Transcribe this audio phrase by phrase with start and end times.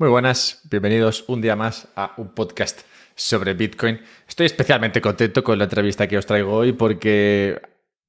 [0.00, 2.80] Muy buenas, bienvenidos un día más a un podcast
[3.14, 4.00] sobre Bitcoin.
[4.26, 7.60] Estoy especialmente contento con la entrevista que os traigo hoy porque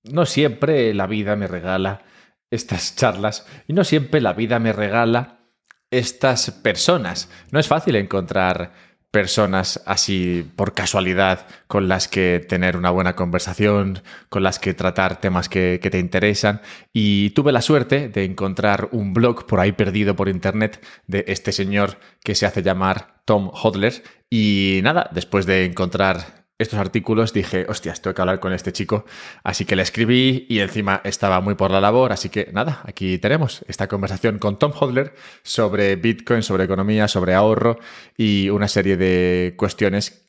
[0.03, 2.03] no siempre la vida me regala
[2.49, 5.41] estas charlas y no siempre la vida me regala
[5.89, 7.29] estas personas.
[7.51, 8.71] No es fácil encontrar
[9.11, 15.19] personas así por casualidad con las que tener una buena conversación, con las que tratar
[15.19, 16.61] temas que, te interesan.
[16.93, 21.51] Y tuve la suerte de encontrar un blog por ahí perdido por internet de este
[21.51, 24.01] señor que se hace llamar Tom Hodler.
[24.29, 29.05] Y nada, después de encontrar estos artículos dije, hostias, tengo que hablar con este chico.
[29.43, 32.11] Así que le escribí y encima estaba muy por la labor.
[32.11, 37.33] Así que nada, aquí tenemos esta conversación con Tom Hodler sobre Bitcoin, sobre economía, sobre
[37.33, 37.79] ahorro
[38.17, 40.27] y una serie de cuestiones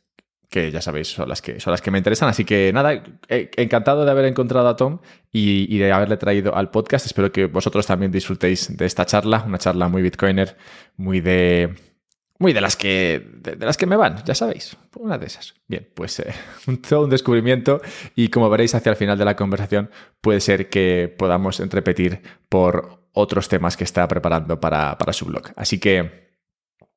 [0.49, 2.29] que ya sabéis son las que, son las que me interesan.
[2.29, 5.01] Así que nada, encantado de haber encontrado a Tom
[5.33, 7.07] y, y, de haberle traído al podcast.
[7.07, 10.57] Espero que vosotros también disfrutéis de esta charla, una charla muy bitcoiner,
[10.97, 11.91] muy de
[12.42, 14.76] muy de las que, de, las que me van, ya sabéis.
[14.96, 15.54] Una de esas.
[15.68, 16.35] Bien, pues eh,
[16.88, 17.80] todo un descubrimiento
[18.15, 19.90] y como veréis hacia el final de la conversación
[20.21, 25.52] puede ser que podamos repetir por otros temas que está preparando para, para su blog.
[25.57, 26.32] Así que,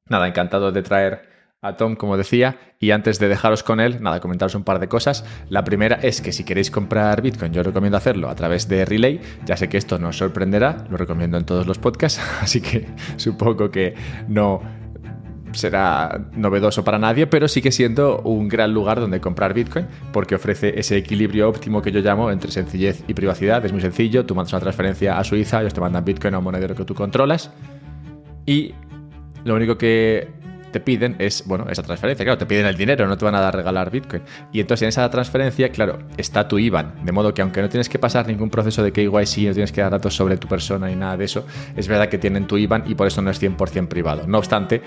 [0.09, 4.19] nada, encantado de traer a Tom, como decía, y antes de dejaros con él, nada,
[4.19, 5.25] comentaros un par de cosas.
[5.49, 9.19] La primera es que si queréis comprar Bitcoin, yo recomiendo hacerlo a través de Relay.
[9.45, 12.87] Ya sé que esto no os sorprenderá, lo recomiendo en todos los podcasts, así que
[13.17, 13.95] supongo que
[14.27, 14.84] no
[15.55, 20.79] será novedoso para nadie, pero sigue siendo un gran lugar donde comprar Bitcoin porque ofrece
[20.79, 23.65] ese equilibrio óptimo que yo llamo entre sencillez y privacidad.
[23.65, 26.43] Es muy sencillo, tú mandas una transferencia a Suiza, ellos te mandan Bitcoin a un
[26.43, 27.51] monedero que tú controlas
[28.45, 28.73] y
[29.43, 30.44] lo único que
[30.75, 32.25] te piden es, bueno, esa transferencia.
[32.25, 34.23] Claro, te piden el dinero, no te van a dar regalar Bitcoin.
[34.51, 37.05] Y entonces en esa transferencia, claro, está tu IBAN.
[37.05, 39.79] De modo que aunque no tienes que pasar ningún proceso de KYC, no tienes que
[39.79, 41.45] dar datos sobre tu persona ni nada de eso,
[41.77, 44.27] es verdad que tienen tu IBAN y por eso no es 100% privado.
[44.27, 44.81] No obstante,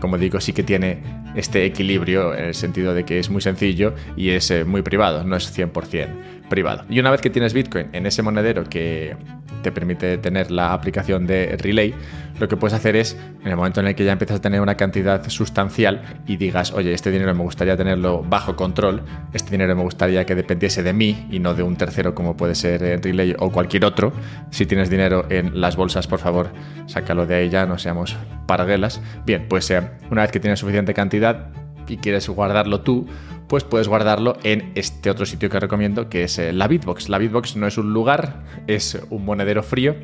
[0.00, 1.02] como digo, sí que tiene
[1.34, 5.24] este equilibrio en el sentido de que es muy sencillo y es eh, muy privado,
[5.24, 6.08] no es 100%
[6.48, 6.84] privado.
[6.88, 9.16] Y una vez que tienes Bitcoin en ese monedero que
[9.62, 11.94] te permite tener la aplicación de Relay,
[12.38, 14.60] lo que puedes hacer es, en el momento en el que ya empiezas a tener
[14.60, 19.02] una cantidad sustancial y digas, oye, este dinero me gustaría tenerlo bajo control,
[19.32, 22.54] este dinero me gustaría que dependiese de mí y no de un tercero como puede
[22.54, 24.12] ser Relay o cualquier otro,
[24.50, 26.50] si tienes dinero en las bolsas, por favor,
[26.86, 28.16] sácalo de ahí ya, no seamos
[28.46, 29.00] parguelas.
[29.24, 31.50] Bien, pues eh, una vez que tienes suficiente cantidad
[31.88, 33.06] y quieres guardarlo tú,
[33.48, 37.08] pues puedes guardarlo en este otro sitio que recomiendo, que es eh, la Bitbox.
[37.08, 39.94] La Bitbox no es un lugar, es un monedero frío.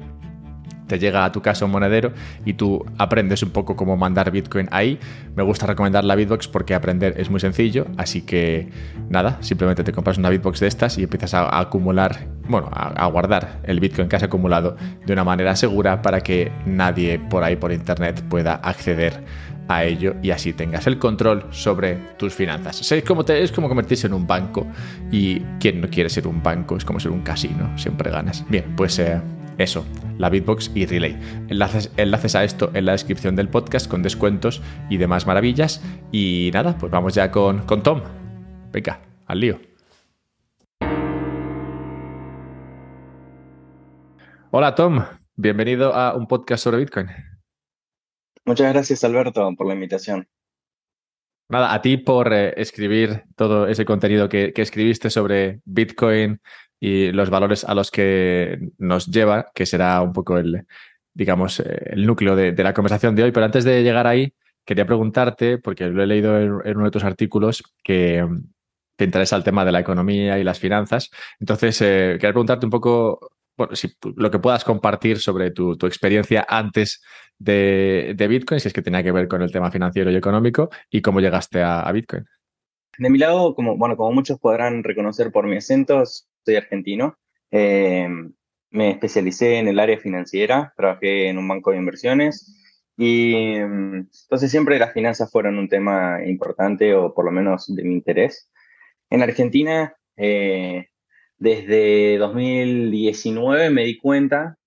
[0.86, 2.12] Te llega a tu casa un monedero
[2.44, 4.98] y tú aprendes un poco cómo mandar Bitcoin ahí.
[5.36, 7.86] Me gusta recomendar la Bitbox porque aprender es muy sencillo.
[7.96, 8.68] Así que
[9.08, 13.60] nada, simplemente te compras una Bitbox de estas y empiezas a, acumular, bueno, a, guardar
[13.62, 14.76] el Bitcoin que has acumulado
[15.06, 19.22] de una manera segura para que nadie por ahí por internet pueda acceder
[19.70, 22.90] a ello y así tengas el control sobre tus finanzas.
[22.90, 24.66] es, como es como convertirse en un banco
[25.12, 28.44] y quien no quiere ser un banco es como ser un casino, siempre ganas.
[28.48, 29.20] Bien, pues eh,
[29.58, 29.86] eso,
[30.18, 31.16] la Bitbox y Relay.
[31.48, 35.80] Enlaces, enlaces a esto en la descripción del podcast con descuentos y demás maravillas.
[36.10, 38.00] Y nada, pues vamos ya con, con Tom.
[38.72, 39.60] Venga, al lío.
[44.52, 45.04] Hola Tom,
[45.36, 47.29] bienvenido a un podcast sobre Bitcoin.
[48.44, 50.28] Muchas gracias, Alberto, por la invitación.
[51.48, 56.40] Nada, a ti por eh, escribir todo ese contenido que, escribiste sobre Bitcoin
[56.78, 60.64] y los valores a los que nos lleva, que será un poco el,
[61.12, 63.32] digamos, eh, el núcleo de, la conversación de hoy.
[63.32, 64.32] Pero antes de llegar ahí,
[64.64, 68.24] quería preguntarte, porque lo he leído en, uno de tus artículos, que
[68.94, 71.10] te interesa el tema de la economía y las finanzas.
[71.40, 73.32] Entonces, eh, quería preguntarte un poco
[74.16, 77.02] lo que puedas compartir sobre tu, experiencia antes
[77.40, 81.02] de, Bitcoin, si es que tenía que ver con el tema financiero y económico, y
[81.02, 82.24] cómo llegaste a, Bitcoin.
[82.98, 87.18] De mi lado, como, bueno, como muchos podrán reconocer por mi acento, soy argentino.
[87.50, 88.08] Eh,
[88.70, 92.56] me especialicé en el área financiera, trabajé en un banco de inversiones
[92.96, 97.94] y entonces siempre las finanzas fueron un tema importante o por lo menos de mi
[97.94, 98.48] interés.
[99.08, 100.86] En Argentina eh,
[101.38, 104.58] desde 2019 me di cuenta,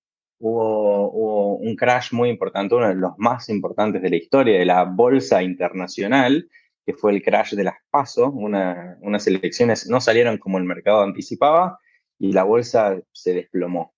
[0.43, 4.83] hubo, un crash muy importante, uno de los más importantes de la historia de la
[4.83, 6.49] bolsa internacional,
[6.85, 8.29] que fue el crash de las PASO.
[8.29, 11.79] unas elecciones no salieron como el mercado anticipaba
[12.19, 13.93] y la bolsa se desplomó.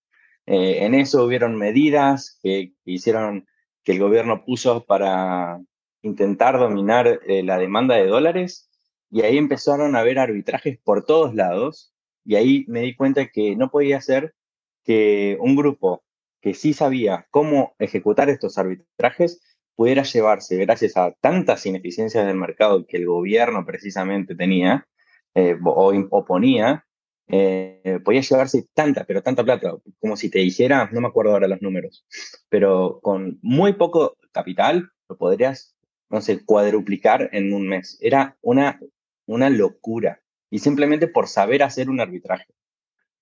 [0.45, 3.47] Eh, en eso hubieron medidas que, hicieron
[3.83, 5.59] que el gobierno puso para
[6.03, 8.69] intentar dominar eh, la demanda de dólares
[9.09, 11.93] y ahí empezaron a haber arbitrajes por todos lados
[12.23, 14.35] y ahí me di cuenta que no podía ser
[14.83, 16.04] que un grupo
[16.45, 19.41] que sí sabía cómo ejecutar estos arbitrajes
[19.75, 24.87] pudiera llevarse, gracias a tantas ineficiencias del mercado que el gobierno precisamente tenía
[25.33, 26.85] eh, o oponía,
[27.27, 31.47] eh, podía llevarse tanta, pero tanta plata, como si te dijera, no me acuerdo ahora
[31.47, 32.05] los números,
[32.47, 35.75] pero con muy poco capital lo podrías,
[36.11, 37.97] no sé, cuadruplicar en un mes.
[38.01, 38.79] Era una,
[39.25, 40.21] una locura.
[40.51, 42.53] Y simplemente por saber hacer un arbitraje.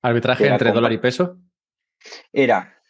[0.02, 1.40] ¿Arbitraje entre dólar y peso?
[2.34, 2.83] Era,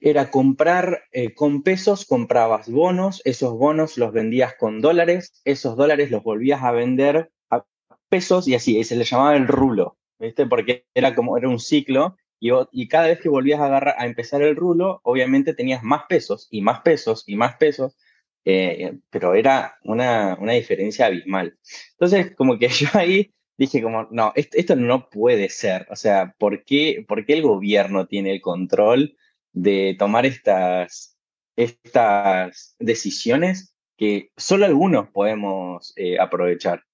[0.00, 6.10] era comprar eh, con pesos, comprabas bonos, esos bonos los vendías con dólares, esos dólares
[6.10, 7.64] los volvías a vender a
[8.08, 9.98] pesos y así, se le llamaba el rulo.
[10.18, 10.46] ¿viste?
[10.46, 14.56] Porque era como, era un ciclo y, y cada vez que volvías a, empezar el
[14.56, 17.96] rulo, obviamente tenías más pesos y más pesos y más pesos,
[18.44, 21.58] eh, pero era una, una diferencia abismal.
[21.92, 25.86] Entonces, como que yo ahí dije como, no, esto, no puede ser.
[25.90, 29.16] O sea, ¿por qué, ¿por qué, el gobierno tiene el control
[29.52, 31.18] de tomar estas,
[31.56, 36.84] estas decisiones que solo algunos podemos eh, aprovechar?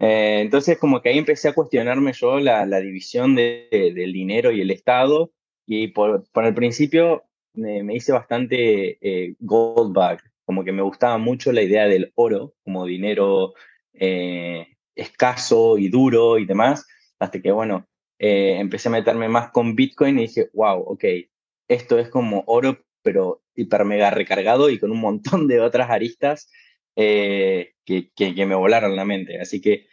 [0.00, 4.70] Eh, entonces, como que ahí empecé a cuestionarme yo la, división del dinero y el
[4.70, 5.30] Estado,
[5.66, 11.52] y por, el principio me, hice bastante eh, gold bug, como que me gustaba mucho
[11.52, 13.52] la idea del oro como dinero
[13.92, 16.86] eh, escaso y duro y demás,
[17.18, 17.86] hasta que, bueno,
[18.18, 21.04] empecé a meterme más con Bitcoin y dije, wow, ok,
[21.70, 26.50] esto es como oro, pero hiper mega recargado y con un montón de otras aristas
[26.96, 27.74] que,
[28.14, 29.40] que, me volaron la mente.
[29.40, 29.86] Así que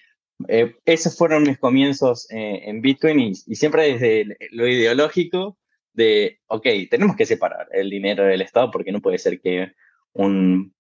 [0.47, 5.57] eh, esos fueron mis comienzos eh, en Bitcoin y, siempre desde lo ideológico
[5.94, 9.71] de, ok, tenemos que separar el dinero del Estado porque no puede ser que
[10.13, 10.75] un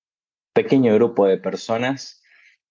[0.53, 2.21] pequeño grupo de personas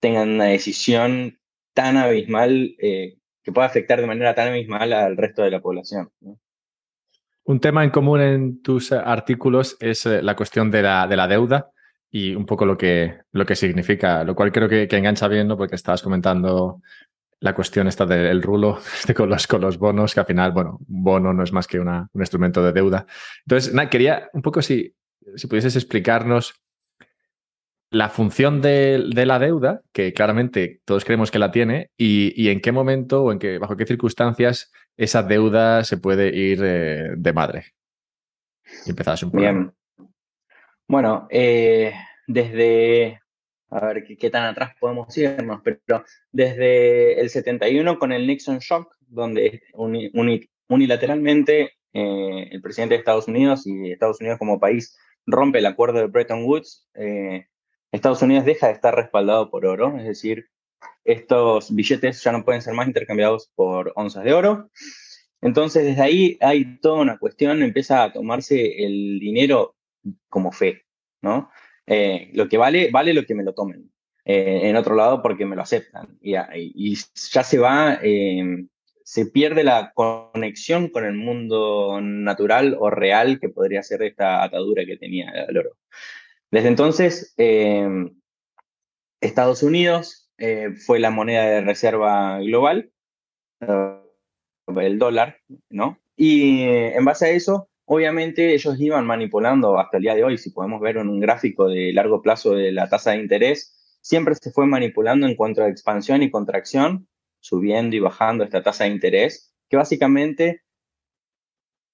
[0.00, 1.40] tengan una decisión
[1.74, 6.10] tan abismal eh, que pueda afectar de manera tan abismal al resto de la población.
[7.46, 11.70] Un tema en común en tus artículos es la cuestión de la, de deuda
[12.10, 15.56] y un poco lo que, lo que significa, lo cual creo que, engancha bien, ¿no?
[15.56, 16.82] Porque estabas comentando
[17.38, 20.78] la cuestión esta del rulo este con, los, con los bonos, que al final, bueno,
[20.88, 23.06] bono no es más que un instrumento de deuda.
[23.44, 24.96] Entonces, nada, quería un poco si,
[25.36, 26.60] si pudieses explicarnos
[27.90, 32.72] la función de, la deuda, que claramente todos creemos que la tiene, y, en qué
[32.72, 37.66] momento o en qué, bajo qué circunstancias esa deuda se puede ir eh, de madre.
[38.86, 38.96] Y un
[39.30, 39.38] poco.
[39.38, 39.72] Bien.
[40.88, 41.92] Bueno, eh,
[42.26, 43.20] desde,
[43.70, 48.94] a ver ¿qué, tan atrás podemos irnos, pero desde el 71 con el Nixon Shock,
[49.00, 49.62] donde
[50.68, 54.96] unilateralmente eh, el presidente de Estados Unidos y Estados Unidos como país
[55.26, 57.46] rompe el acuerdo de Bretton Woods, eh,
[57.90, 60.48] Estados Unidos deja de estar respaldado por oro, es decir,
[61.04, 64.70] estos billetes ya no pueden ser más intercambiados por onzas de oro.
[65.40, 69.76] Entonces, desde ahí hay toda una cuestión, empieza a tomarse el dinero
[70.28, 70.84] como fe,
[71.22, 71.50] ¿no?
[71.86, 73.90] Eh, lo que vale, vale lo que me lo tomen.
[74.24, 76.18] Eh, en otro lado porque me lo aceptan.
[76.20, 76.32] Y,
[77.30, 78.68] ya se va, em,
[79.04, 84.84] se pierde la conexión con el mundo natural o real que podría ser esta atadura
[84.84, 85.76] que tenía el oro.
[86.50, 88.16] Desde entonces, em,
[89.20, 92.92] Estados Unidos eh, fue la moneda de reserva global,
[93.60, 95.38] el dólar,
[95.70, 95.98] ¿no?
[96.16, 100.50] Y en base a eso, Obviamente ellos iban manipulando hasta el día de hoy, si
[100.50, 104.50] podemos ver en un gráfico de largo plazo de la tasa de interés, siempre se
[104.50, 107.08] fue manipulando en cuanto a expansión y contracción,
[107.38, 110.62] subiendo y bajando esta tasa de interés, que básicamente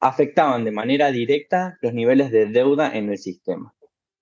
[0.01, 3.75] afectaban de manera directa los niveles de deuda en el sistema.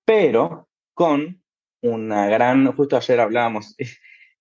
[0.05, 1.41] Pero con
[1.83, 3.77] una gran, justo ayer hablábamos,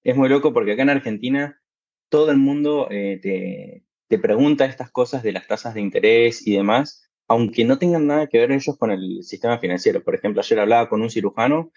[0.04, 1.62] es muy loco porque acá en Argentina
[2.10, 6.56] todo el mundo eh, te, te pregunta estas cosas de las tasas de interés y
[6.56, 10.04] demás, aunque no tengan nada que ver ellos con el sistema financiero.
[10.04, 11.72] Por ejemplo, ayer hablaba con un cirujano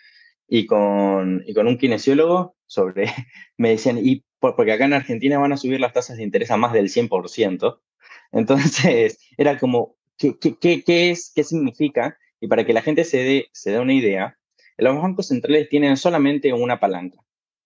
[0.49, 3.07] y con, y con un kinesiólogo sobre,
[3.59, 6.57] me decían, y porque acá en Argentina van a subir las tasas de interés a
[6.57, 7.81] más del 100%.
[8.33, 11.33] Entonces, era como, ¿qué, qué, qué es?
[11.35, 12.17] ¿Qué significa?
[12.41, 14.38] Y para que la gente se dé, se dé una idea,
[14.79, 17.21] los bancos centrales tienen solamente una palanca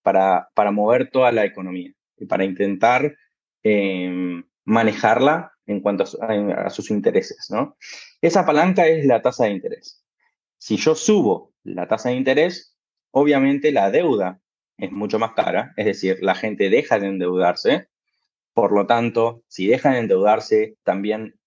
[0.07, 3.17] para, para mover toda la economía y para intentar
[3.61, 7.75] em, manejarla en cuanto a, sus intereses, ¿no?
[8.21, 10.05] Esa palanca es la tasa de interés.
[10.57, 12.77] Si yo subo la tasa de interés,
[13.11, 14.39] obviamente la deuda
[14.77, 17.89] es mucho más cara, es decir, la gente deja de endeudarse,
[18.53, 21.37] por lo tanto, si deja de endeudarse, también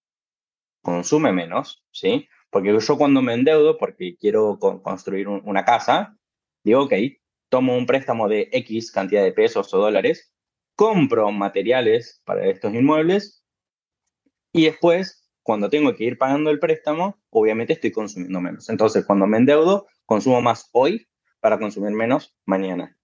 [0.82, 2.28] consume menos, ¿sí?
[2.50, 6.14] Porque yo cuando me endeudo, porque quiero construir una casa,
[6.62, 6.92] digo, ok,
[7.50, 10.32] tomo un préstamo de X cantidad de pesos o dólares,
[10.76, 13.40] compro materiales para estos inmuebles
[14.52, 18.68] y después, cuando tengo que ir pagando el préstamo, obviamente estoy consumiendo menos.
[18.68, 21.06] Entonces, cuando me endeudo, consumo más hoy
[21.40, 22.96] para consumir menos mañana.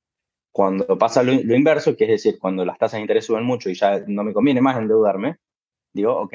[0.52, 3.74] Cuando pasa lo, inverso, que es decir, cuando las tasas de interés suben mucho y
[3.74, 5.36] ya no me conviene más endeudarme,
[5.92, 6.34] digo, ok,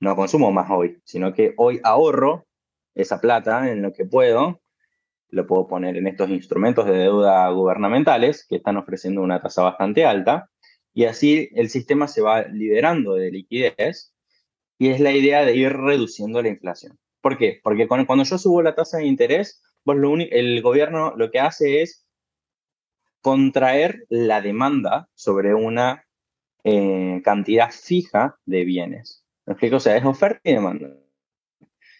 [0.00, 2.46] no consumo más hoy, sino que hoy ahorro
[2.94, 4.60] esa plata en lo que puedo,
[5.30, 10.04] lo puedo poner en estos instrumentos de deuda gubernamentales que están ofreciendo una tasa bastante
[10.04, 10.50] alta,
[10.92, 14.12] y así el sistema se va liberando de liquidez
[14.78, 16.98] y es la idea de ir reduciendo la inflación.
[17.20, 17.60] ¿Por qué?
[17.62, 22.06] Porque cuando yo subo la tasa de interés, el gobierno lo que hace es
[23.20, 26.04] contraer la demanda sobre una
[26.64, 29.24] eh, cantidad fija de bienes.
[29.46, 29.76] ¿Me explico?
[29.76, 30.88] O sea, es oferta y demanda.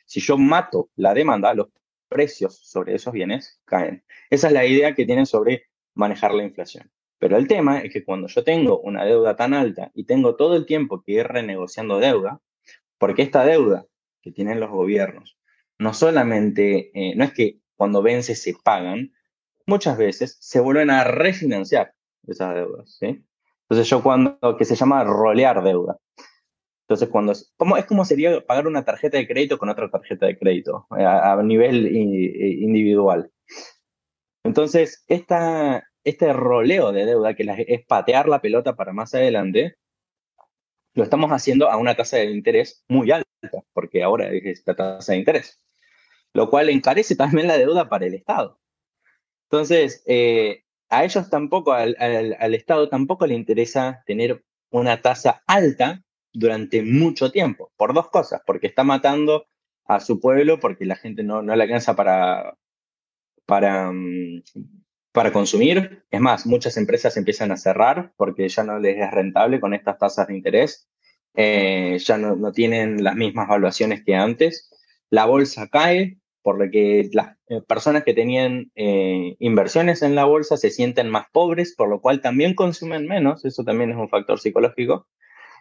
[0.07, 1.69] Si yo mato la demanda, los
[2.11, 4.05] precios sobre esos bienes caen.
[4.29, 6.90] Esa es la idea que tienen sobre manejar la inflación.
[7.19, 10.57] Pero el tema es que cuando yo tengo una deuda tan alta y tengo todo
[10.57, 12.40] el tiempo que ir renegociando deuda,
[12.99, 13.87] porque esta deuda
[14.21, 15.38] que tienen los gobiernos,
[15.79, 19.12] no solamente, eh, no es que cuando vence se pagan,
[19.67, 21.95] muchas veces se vuelven a refinanciar
[22.26, 22.99] esas deudas.
[23.00, 25.97] Entonces yo cuando, que se llama rolear deuda.
[26.91, 30.37] Entonces cuando, ¿cómo, es como sería pagar una tarjeta de crédito con otra tarjeta de
[30.37, 33.31] crédito eh, a, nivel individual.
[34.43, 39.77] Entonces, este roleo de deuda, que es patear la pelota para más adelante,
[40.95, 43.29] lo estamos haciendo a una tasa de interés muy alta,
[43.73, 45.63] porque ahora es esta tasa de interés,
[46.33, 48.59] lo cual encarece también la deuda para el Estado.
[49.49, 51.95] Entonces, eh, a ellos tampoco, al,
[52.53, 54.43] Estado tampoco le interesa tener
[54.73, 59.47] una tasa alta durante mucho tiempo, por dos cosas, porque está matando
[59.87, 62.57] a su pueblo, porque la gente no, no le alcanza para,
[63.47, 64.43] para, mm,
[65.13, 66.05] para consumir.
[66.11, 69.99] Es más, muchas empresas empiezan a cerrar porque ya no les es rentable con estas
[69.99, 70.89] tasas de interés,
[71.35, 74.71] eh, ya no, no, tienen las mismas valuaciones que antes.
[75.11, 80.25] La bolsa cae, por lo que las eh, personas que tenían eh, inversiones en la
[80.25, 84.09] bolsa se sienten más pobres, por lo cual también consumen menos, eso también es un
[84.09, 85.09] factor psicológico.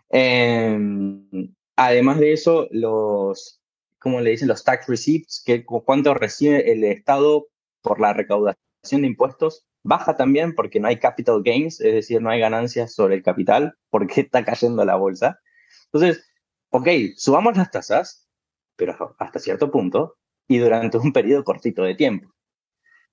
[0.09, 3.61] Em, además de eso, los,
[3.99, 4.47] ¿cómo le dicen?
[4.47, 7.47] Los tax receipts, que cuánto recibe el Estado
[7.81, 12.29] por la recaudación de impuestos, baja también porque no hay capital gains, es decir, no
[12.29, 15.39] hay ganancias sobre el capital, porque está cayendo la bolsa.
[15.85, 16.23] Entonces,
[16.69, 18.27] ok, subamos las tasas,
[18.75, 22.33] pero hasta cierto punto, y durante un periodo cortito de tiempo.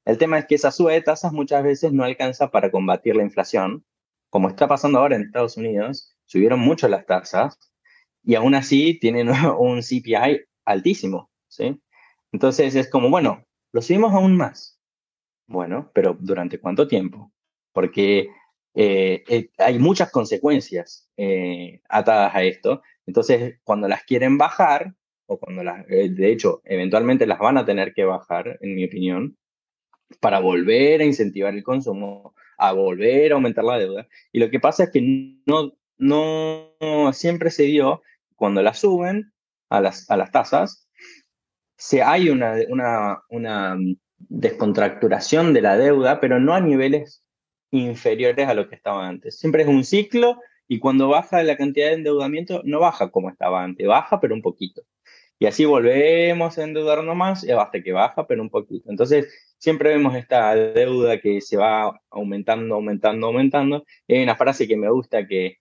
[0.05, 3.25] El tema es que esa suba de tasas muchas veces no alcanza para combatir la
[3.25, 3.85] inflación,
[4.31, 7.59] como está pasando ahora en Estados Unidos, subieron mucho las tasas
[8.23, 9.29] y aún así tienen
[9.59, 11.81] un CPI altísimo, ¿sí?
[12.33, 14.79] Entonces es como, bueno, lo subimos aún más.
[15.47, 17.33] Bueno, pero ¿durante cuánto tiempo?
[17.73, 18.29] Porque
[18.75, 22.83] eh, eh, hay muchas consecuencias eh, atadas a esto.
[23.07, 24.95] Entonces, cuando las quieren bajar,
[25.27, 29.37] o cuando las, de hecho, eventualmente las van a tener que bajar, en mi opinión,
[30.21, 34.09] para volver a incentivar el consumo, a volver a aumentar la deuda.
[34.33, 36.73] Y lo que pasa es que no, no
[37.13, 38.03] siempre se dio,
[38.35, 39.33] cuando las suben
[39.71, 40.89] a las, a las tasas,
[41.77, 43.77] se, hay una, una, una
[44.19, 47.23] descontracturación de la deuda, pero no a niveles
[47.71, 49.39] inferiores a lo que estaba antes.
[49.39, 53.63] Siempre es un ciclo y cuando baja la cantidad de endeudamiento, no baja como estaba
[53.63, 54.83] antes, baja pero un poquito.
[55.39, 58.91] Y así volvemos a endeudarnos más hasta que baja, pero un poquito.
[58.91, 63.85] Entonces, siempre vemos esta deuda que se va aumentando, aumentando, aumentando.
[64.09, 65.59] hay una frase que me gusta que,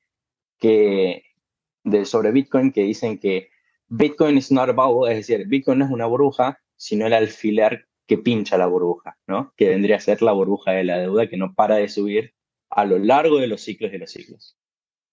[0.65, 1.24] que
[1.84, 3.50] de, sobre Bitcoin que dicen que
[3.88, 8.17] Bitcoin is not a es decir, Bitcoin no es una burbuja, sino el alfiler que
[8.17, 9.53] pincha la burbuja, ¿no?
[9.55, 12.34] Que vendría a ser la burbuja de la deuda que no para de subir
[12.72, 14.57] a lo largo de los ciclos de los ciclos.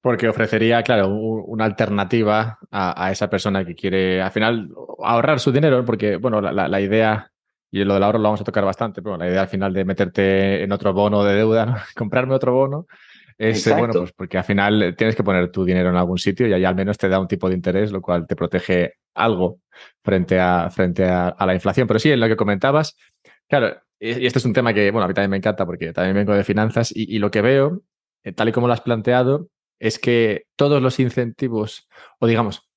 [0.01, 4.71] Porque ofrecería, claro, una alternativa a, esa persona que quiere, al final,
[5.05, 7.31] ahorrar su dinero, porque, bueno, la, idea,
[7.71, 9.85] y lo del ahorro lo vamos a tocar bastante, pero la idea al final de
[9.85, 12.87] meterte en otro bono de deuda, comprarme otro bono,
[13.39, 16.47] es, eh, bueno, pues porque al final tienes que poner tu dinero en algún sitio
[16.47, 19.61] y ahí al menos te da un tipo de interés, lo cual te protege algo
[20.03, 21.87] frente a, frente a, la inflación.
[21.87, 22.97] Pero sí, en lo que comentabas,
[23.49, 26.17] claro, y este es un tema que, bueno, a mí también me encanta porque también
[26.17, 27.83] vengo de finanzas y, y lo que veo,
[28.25, 29.49] eh, tal y como lo has planteado,
[29.79, 32.69] es que todos los incentivos, o digamos,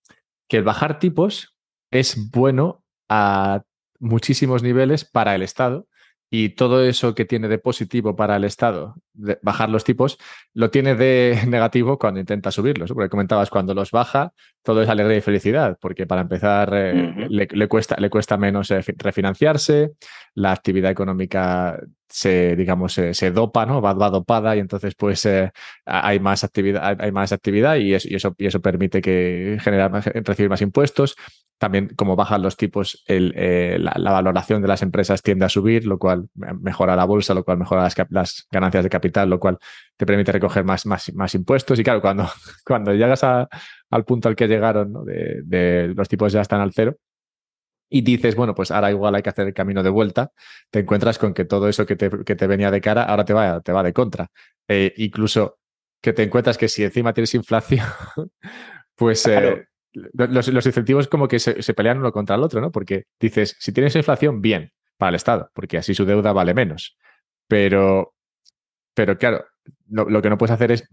[0.47, 1.55] que el bajar tipos
[1.91, 3.63] es bueno a
[3.99, 5.87] muchísimos niveles para el Estado
[6.29, 8.95] y todo eso que tiene de positivo para el Estado
[9.41, 10.17] bajar los tipos,
[10.53, 12.91] lo tiene de negativo cuando intenta subirlos.
[12.91, 14.33] Porque comentabas, cuando los baja,
[14.65, 18.81] todo es alegría y felicidad, porque para empezar eh, le, cuesta, le cuesta menos eh,
[18.97, 19.91] refinanciarse,
[20.33, 21.79] la actividad económica
[22.09, 23.79] se, digamos, se, dopa, ¿no?
[23.81, 25.51] Va, dopada y entonces pues eh,
[25.85, 29.91] hay, más actividad, hay, más actividad y eso, y eso, y eso permite que generar
[30.25, 31.15] recibir más impuestos.
[31.57, 33.33] También, como bajan los tipos, el,
[33.83, 37.59] la, valoración de las empresas tiende a subir, lo cual mejora la bolsa, lo cual
[37.59, 39.57] mejora las, las ganancias de capital, lo cual
[39.97, 41.79] te permite recoger más, más, más impuestos.
[41.79, 42.27] Y claro, cuando,
[42.65, 46.97] cuando llegas al punto al que llegaron, de, los tipos ya están al cero,
[47.89, 50.31] y dices, bueno, pues ahora igual hay que hacer el camino de vuelta,
[50.71, 53.33] te encuentras con que todo eso que te, que te venía de cara ahora te
[53.33, 54.27] va, te va de contra.
[54.67, 55.59] Eh, incluso
[56.01, 57.85] que te encuentras que si encima tienes inflación,
[58.95, 62.71] pues eh, los, los, incentivos como que se, se, pelean uno contra el otro, ¿no?
[62.71, 66.97] Porque dices, si tienes inflación, bien, para el Estado, porque así su deuda vale menos.
[67.47, 68.14] Pero,
[68.95, 69.45] pero claro,
[69.87, 70.87] lo, que no puedes hacer es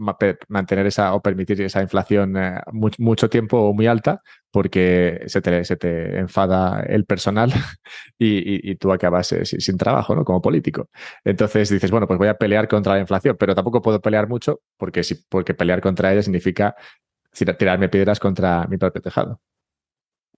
[0.48, 2.60] mantener esa o permitir esa inflación eh,
[2.98, 7.50] mucho tiempo o muy alta porque se te, enfada el personal
[8.18, 10.24] y, y, tú acabas eh, sin, trabajo, ¿no?
[10.24, 10.88] Como político.
[11.24, 14.60] Entonces dices, bueno, pues voy a pelear contra la inflación, pero tampoco puedo pelear mucho
[14.76, 16.74] porque, si, porque pelear contra ella significa
[17.58, 19.40] tirarme piedras contra mi propio tejado.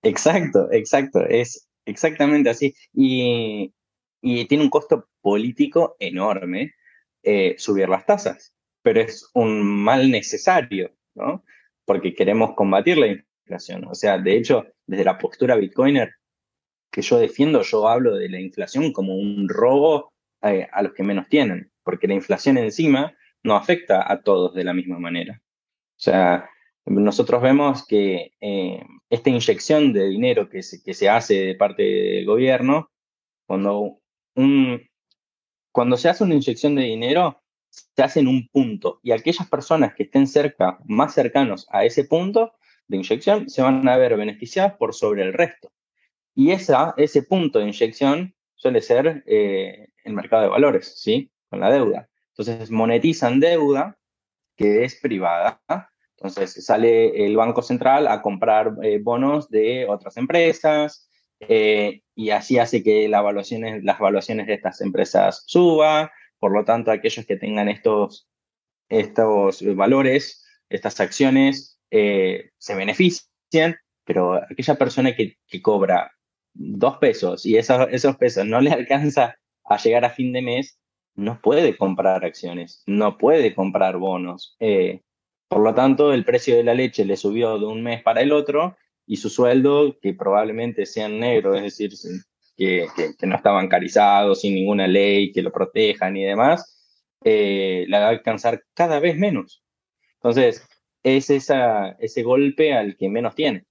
[0.03, 1.21] Exacto, exacto.
[1.27, 2.75] Es exactamente así.
[2.93, 3.73] Y,
[4.21, 6.73] y tiene un costo político enorme
[7.25, 11.45] eh, subir las tasas, pero es un mal necesario, ¿no?
[11.85, 13.85] Porque queremos combatir la inflación.
[13.87, 16.15] O sea, de hecho, desde la postura bitcoiner
[16.91, 20.13] que yo defiendo, yo hablo de la inflación como un robo
[20.43, 24.65] eh, a los que menos tienen, porque la inflación encima no afecta a todos de
[24.65, 25.41] la misma manera.
[25.43, 26.49] O sea,
[26.87, 31.83] nosotros vemos que eh, esta inyección de dinero que se, que se hace de parte
[31.83, 32.91] del gobierno,
[33.47, 34.01] cuando
[34.37, 34.89] un,
[35.75, 39.93] cuando se hace una inyección de dinero, se hace en un punto y aquellas personas
[39.93, 42.53] que estén cerca, más cercanos a ese punto
[42.87, 45.73] de inyección, se van a ver beneficiadas por sobre el resto.
[46.33, 51.33] Y esa, ese punto de inyección suele ser eh, el mercado de valores, ¿sí?
[51.51, 52.09] Con la deuda.
[52.29, 53.99] Entonces monetizan deuda
[54.57, 55.61] que es privada.
[56.17, 62.59] Entonces sale el Banco Central a comprar eh, bonos de otras empresas, eh, y así
[62.59, 66.09] hace que las evaluaciones de estas empresas suban.
[66.39, 68.29] Por lo tanto, aquellos que tengan estos,
[68.89, 76.13] estos valores, estas acciones, eh, se benefician, pero aquella persona que, cobra
[76.53, 80.79] dos pesos y esos, esos pesos no le alcanza a llegar a fin de mes,
[81.17, 84.57] no puede comprar acciones, no puede comprar bonos.
[84.61, 85.03] Eh,
[85.49, 88.33] por lo tanto, el precio de la leche le subió de un mes para el
[88.33, 91.93] otro y su sueldo, que probablemente sean negros, es decir,
[92.57, 92.87] que,
[93.23, 98.11] no está bancarizado, sin ninguna ley que lo protejan y demás, eh, la va a
[98.11, 99.63] alcanzar cada vez menos.
[100.15, 100.67] Entonces,
[101.03, 103.67] es esa, ese golpe al que menos tiene.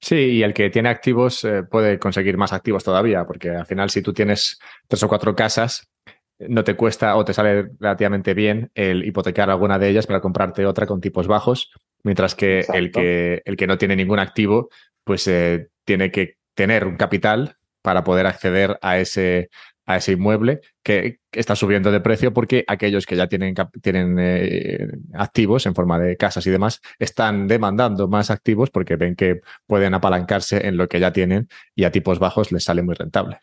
[0.00, 3.90] Sí, y el que tiene activos eh, puede conseguir más activos todavía, porque al final
[3.90, 5.90] si tú tienes tres o cuatro casas,
[6.38, 10.64] no te cuesta o te sale relativamente bien el hipotecar alguna de ellas para comprarte
[10.64, 11.70] otra con tipos bajos,
[12.02, 14.70] mientras que el, que el que no tiene ningún activo,
[15.04, 19.48] pues eh, tiene que tener un capital para poder acceder a ese,
[19.86, 24.86] a ese inmueble que está subiendo de precio porque aquellos que ya tienen, tienen eh,
[25.14, 29.94] activos en forma de casas y demás están demandando más activos porque ven que pueden
[29.94, 33.38] apalancarse en lo que ya tienen y a tipos bajos les sale muy rentable.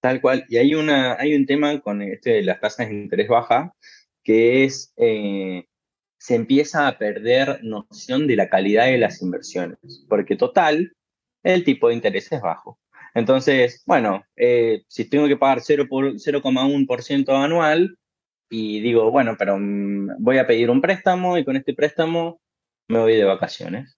[0.00, 0.46] Tal cual.
[0.48, 3.74] Y hay, una, hay un tema con este, las tasas de interés baja
[4.22, 5.66] que es, eh,
[6.20, 10.92] se empieza a perder noción de la calidad de las inversiones, porque total,
[11.42, 12.78] el tipo de interés es bajo.
[13.14, 17.96] Entonces, bueno, eh, si tengo que pagar 0,1% anual
[18.50, 22.38] y digo, bueno, pero mm, voy a pedir un préstamo y con este préstamo
[22.88, 23.96] me voy de vacaciones.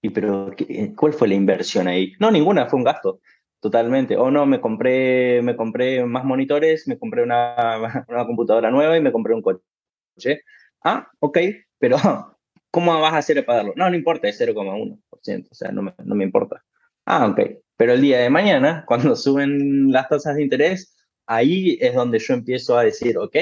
[0.00, 0.54] ¿Y pero
[0.94, 2.12] cuál fue la inversión ahí?
[2.20, 3.20] No, ninguna, fue un gasto.
[3.58, 4.16] Totalmente.
[4.16, 9.00] O no, me compré, me compré más monitores, me compré una, una computadora nueva y
[9.00, 10.42] me compré un coche.
[10.88, 11.38] Ah, ok,
[11.80, 11.96] pero
[12.70, 13.72] ¿cómo vas a hacer para pagarlo?
[13.74, 16.62] No, no importa, es 0,1%, o sea, no me, no me importa.
[17.04, 17.40] Ah, ok.
[17.76, 20.96] Pero el día de mañana, cuando suben las tasas de interés,
[21.26, 23.36] ahí es donde yo empiezo a decir, ok,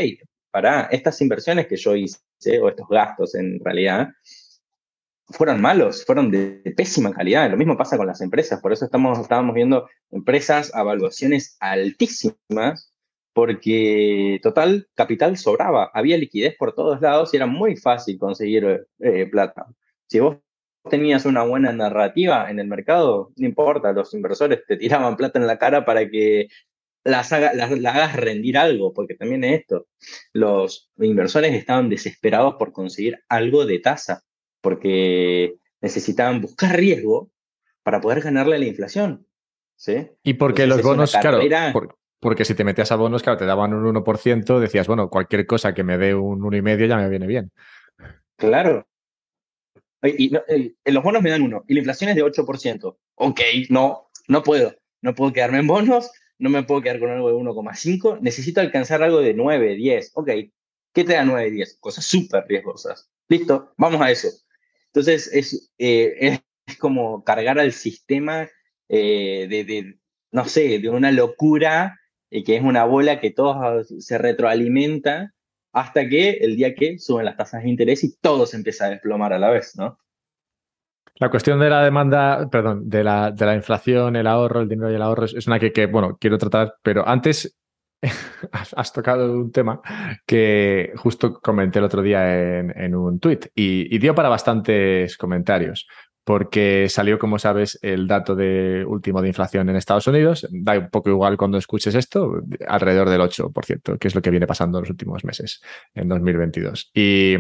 [0.51, 2.19] para estas inversiones que yo hice,
[2.63, 4.09] o estos gastos en realidad,
[5.29, 7.51] fueron malos, fueron de, pésima calidad.
[7.51, 12.94] Lo mismo pasa con las empresas, por eso estamos, estábamos viendo empresas a evaluaciones altísimas,
[13.35, 19.27] porque total capital sobraba, había liquidez por todos lados y era muy fácil conseguir eh,
[19.27, 19.67] plata.
[20.09, 20.39] Si vos
[20.89, 25.49] tenías una buena narrativa en el mercado, no importa, los inversores te tiraban plata en
[25.49, 26.49] la cara para que
[27.03, 29.89] las, hagas rendir algo, porque también es esto,
[30.33, 34.23] los inversores estaban desesperados por conseguir algo de tasa,
[34.61, 37.31] porque necesitaban buscar riesgo
[37.83, 39.27] para poder ganarle a la inflación.
[39.77, 40.09] ¿sí?
[40.23, 41.41] Y porque los bonos, claro,
[42.25, 45.75] porque si te metías a bonos, claro, te daban un 1%, decías, bueno, cualquier cosa
[45.75, 47.53] que me dé un 1,5 ya me viene bien.
[48.37, 48.89] Claro.
[50.03, 52.97] Y, los bonos me dan uno, y la inflación es de 8%.
[53.17, 54.75] Ok, no, no puedo.
[55.03, 59.03] No puedo quedarme en bonos, no me puedo quedar con algo de 1,5, necesito alcanzar
[59.03, 60.13] algo de 9, 10.
[60.15, 60.29] Ok,
[60.95, 61.77] ¿qué te da 9, 10?
[61.79, 63.11] Cosas súper riesgosas.
[63.29, 64.29] Listo, vamos a eso.
[64.87, 68.49] Entonces, es, eh, es, como cargar al sistema
[68.89, 69.99] eh, de,
[70.33, 75.33] no sé, de una locura, y que es una bola que todo se retroalimenta
[75.73, 78.91] hasta que el día que suben las tasas de interés y todo se empieza a
[78.91, 79.99] desplomar a la vez, ¿no?
[81.17, 84.91] La cuestión de la demanda, perdón, de la, de la inflación, el ahorro, el dinero
[84.91, 87.57] y el ahorro es una que, que bueno, quiero tratar, pero antes
[88.53, 89.81] has tocado un tema
[90.27, 95.87] que justo comenté el otro día en, un tuit y, dio para bastantes comentarios
[96.25, 100.47] porque salió, como sabes, el dato de último de inflación en Estados Unidos.
[100.51, 104.47] Da un poco igual cuando escuches esto, alrededor del 8%, que es lo que viene
[104.47, 105.63] pasando en los últimos meses,
[105.95, 106.91] en 2022.
[106.95, 107.37] Y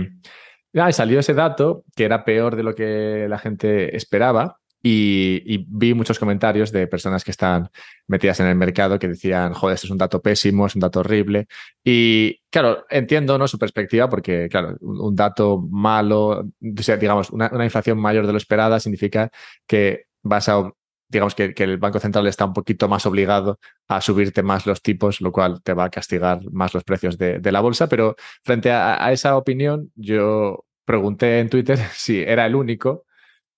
[0.76, 5.94] Ah, salió ese dato que era peor de lo que la gente esperaba y, vi
[5.94, 7.70] muchos comentarios de personas que están
[8.06, 11.00] metidas en el mercado que decían, joder, esto es un dato pésimo, es un dato
[11.00, 11.46] horrible.
[11.82, 13.48] Y claro, entiendo ¿no?
[13.48, 19.30] su perspectiva porque, claro, un, dato malo, digamos, una, inflación mayor de lo esperada significa
[19.66, 20.70] que vas a
[21.08, 25.20] digamos que, el Banco Central está un poquito más obligado a subirte más los tipos,
[25.20, 27.88] lo cual te va a castigar más los precios de, la bolsa.
[27.88, 33.06] Pero frente a, esa opinión, yo pregunté en Twitter si era el único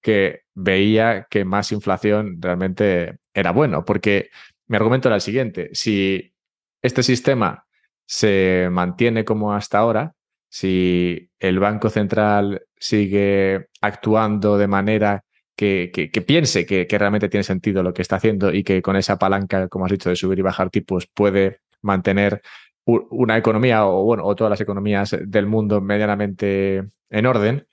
[0.00, 4.30] que veía que más inflación realmente era bueno, porque
[4.66, 6.34] mi argumento era el siguiente, si
[6.82, 7.66] este sistema
[8.06, 10.14] se mantiene como hasta ahora,
[10.48, 15.24] si el Banco Central sigue actuando de manera
[15.56, 19.68] que, piense que, realmente tiene sentido lo que está haciendo y que con esa palanca,
[19.68, 22.42] como has dicho, de subir y bajar tipos puede mantener
[22.86, 27.66] una economía o, bueno, o todas las economías del mundo medianamente en orden,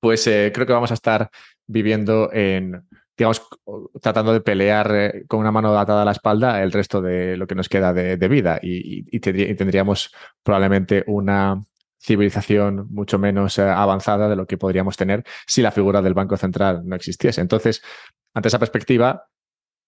[0.00, 1.30] pues eh, creo que vamos a estar
[1.70, 3.42] viviendo en, digamos,
[4.00, 7.46] tratando de pelear eh, con una mano atada a la espalda el resto de lo
[7.46, 11.62] que nos queda de, vida y, tendríamos probablemente una
[12.02, 16.36] civilización mucho menos eh, avanzada de lo que podríamos tener si la figura del Banco
[16.36, 17.40] Central no existiese.
[17.40, 17.82] Entonces,
[18.34, 19.26] ante esa perspectiva,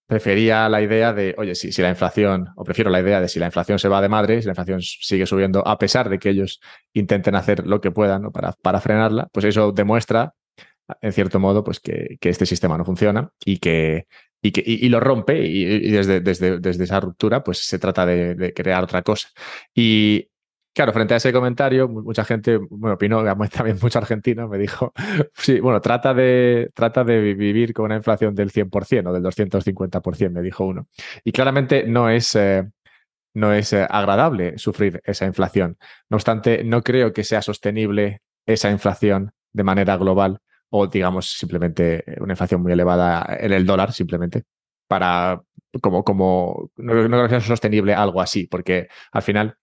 [0.06, 3.38] prefería la idea de, oye, si, si la inflación, o prefiero la idea de si
[3.38, 6.28] la inflación se va de madre, si la inflación sigue subiendo, a pesar de que
[6.28, 6.60] ellos
[6.92, 10.34] intenten hacer lo que puedan para, para frenarla, pues eso demuestra,
[11.00, 14.06] en cierto modo, pues que, este sistema no funciona y que,
[14.42, 18.34] y, que, y, lo rompe y, desde, desde, desde, esa ruptura pues se trata de,
[18.34, 19.28] de, crear otra cosa.
[19.74, 20.28] Y
[20.74, 24.92] Claro, frente a ese comentario, mucha gente, bueno, opinó, también mucho argentino, me dijo,
[25.34, 30.30] sí, bueno, trata de, trata de vivir con una inflación del 100% o del 250%,
[30.30, 30.88] me dijo uno.
[31.24, 32.64] Y claramente no es, eh,
[33.34, 35.76] no es eh, agradable sufrir esa inflación.
[36.08, 40.40] No obstante, no creo que sea sostenible esa inflación de manera global
[40.74, 44.44] o, digamos, simplemente una inflación muy elevada en el dólar, simplemente,
[44.88, 45.42] para,
[45.82, 49.58] como, como, no, creo que sea sostenible algo así, porque al final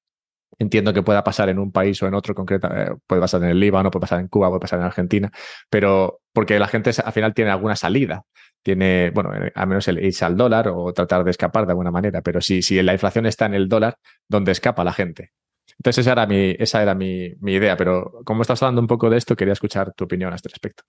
[0.58, 3.50] Entiendo que pueda pasar en un país o en otro concreto, eh, puede pasar en
[3.50, 5.32] el Líbano, puede pasar en Cuba, puede pasar en Argentina,
[5.70, 8.26] pero porque la gente al final tiene alguna salida,
[8.62, 11.92] tiene, bueno, eh, al menos el irse al dólar o tratar de escapar de alguna
[11.92, 15.32] manera, pero si, si la inflación está en el dólar, ¿dónde escapa la gente?
[15.78, 19.18] Entonces esa era mi, esa era mi, idea, pero como estás hablando un poco de
[19.18, 20.84] esto, quería escuchar tu opinión a este respecto.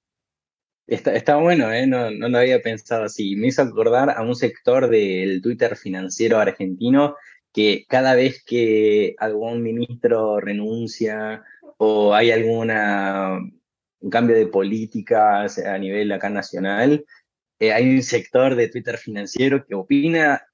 [0.90, 1.86] Está, bueno, ¿eh?
[1.86, 3.36] no, no lo había pensado así.
[3.36, 7.14] Me hizo acordar a un sector del Twitter financiero argentino
[7.52, 11.44] que cada vez que algún ministro renuncia
[11.76, 13.38] o hay alguna
[14.00, 17.04] un cambio de política a nivel acá nacional,
[17.60, 20.44] eh, hay un sector de Twitter financiero que opina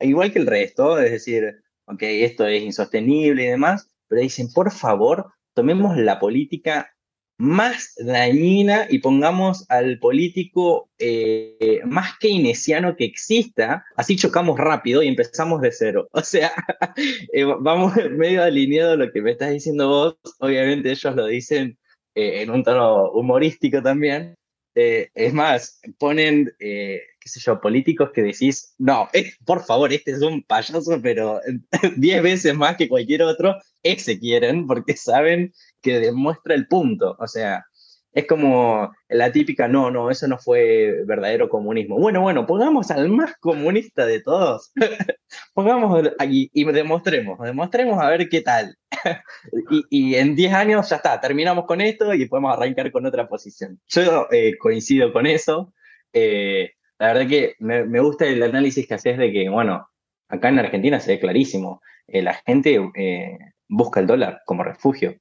[0.00, 4.72] igual que el resto, es decir, ok, esto es insostenible y demás, pero dicen, por
[4.72, 6.90] favor, tomemos la política
[7.38, 15.08] más dañina y pongamos al político eh, más keynesiano que exista, así chocamos rápido y
[15.08, 16.08] empezamos de cero.
[16.18, 16.52] O sea,
[17.32, 21.78] eh, vamos medio alineado a lo que me estás diciendo vos, obviamente ellos lo dicen
[22.16, 24.34] eh, en un tono humorístico también.
[25.14, 29.08] Es más, ponen, qué sé yo, políticos que decís, no,
[29.44, 31.40] por favor, este es un payaso, pero
[31.96, 37.16] 10 veces más que cualquier otro, ese quieren, porque saben que demuestra el punto.
[37.18, 37.64] O sea,
[38.18, 42.00] es como la típica, no, no, eso no fue verdadero comunismo.
[42.00, 44.72] Bueno, bueno, pongamos al más comunista de todos,
[45.54, 48.76] pongamos allí y demostremos, demostremos a ver qué tal.
[49.90, 53.80] y, en 10 años ya está, terminamos con esto y podemos arrancar con otra posición.
[53.86, 55.72] Yo eh, coincido con eso.
[56.12, 59.88] Eh, la verdad que me, gusta el análisis que haces de que, bueno,
[60.28, 62.80] acá en Argentina se ve clarísimo, eh, la gente
[63.68, 65.14] busca el dólar como refugio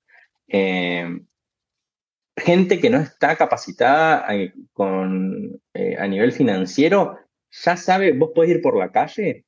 [2.38, 7.18] gente que no está capacitada eh, con, eh, a nivel financiero,
[7.52, 9.46] ya sabe, vos podés ir por la calle.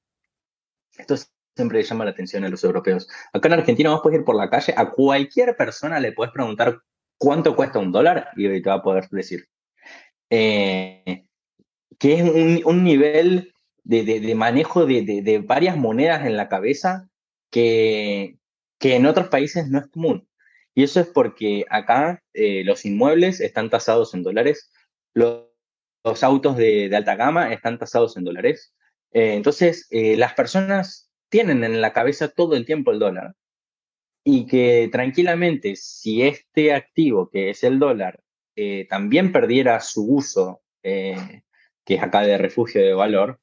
[0.97, 1.15] Esto
[1.55, 3.07] siempre llama la atención a los europeos.
[3.31, 6.81] Acá en Argentina vos podés ir por la calle, a cualquier persona le puedes preguntar
[7.17, 9.47] cuánto cuesta un dólar y te va a poder decir.
[10.31, 11.25] Eh,
[11.97, 17.09] que es un, nivel de, manejo de, varias monedas en la cabeza
[17.51, 18.37] que
[18.81, 20.28] en otros países no es común.
[20.75, 24.71] Y eso es porque acá eh, los inmuebles están tasados en dólares,
[25.13, 25.45] los,
[26.21, 28.73] autos de, alta gama están tasados en dólares.
[29.11, 33.35] Eh, entonces, eh, las personas tienen en la cabeza todo el tiempo el dólar.
[34.23, 38.21] Y que tranquilamente, si este activo, que es el dólar,
[38.89, 41.43] también perdiera su uso, que
[41.85, 43.39] es acá de refugio de valor,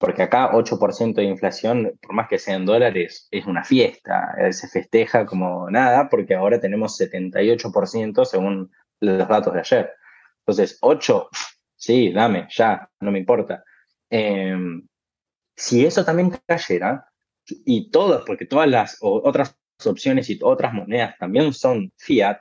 [0.00, 4.66] porque acá 8% de inflación, por más que sean dólares, es una fiesta, eh, se
[4.66, 9.92] festeja como nada, porque ahora tenemos 78% según los datos de ayer.
[10.38, 11.28] Entonces, 8,
[11.76, 13.62] sí, dame, ya, no me importa.
[14.08, 14.88] Em,
[15.54, 17.06] si eso también cayera,
[17.66, 22.40] y todas, porque todas las otras opciones y otras monedas también son fiat,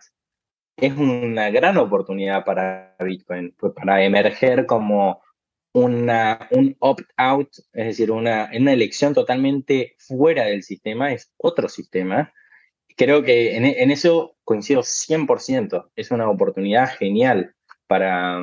[0.77, 5.21] es una gran oportunidad para Bitcoin, pues para emerger como
[5.73, 12.33] una, un opt-out, es decir, una, una elección totalmente fuera del sistema, es otro sistema.
[12.95, 15.91] Creo que en, en eso coincido 100%.
[15.95, 17.53] Es una oportunidad genial
[17.85, 18.41] para,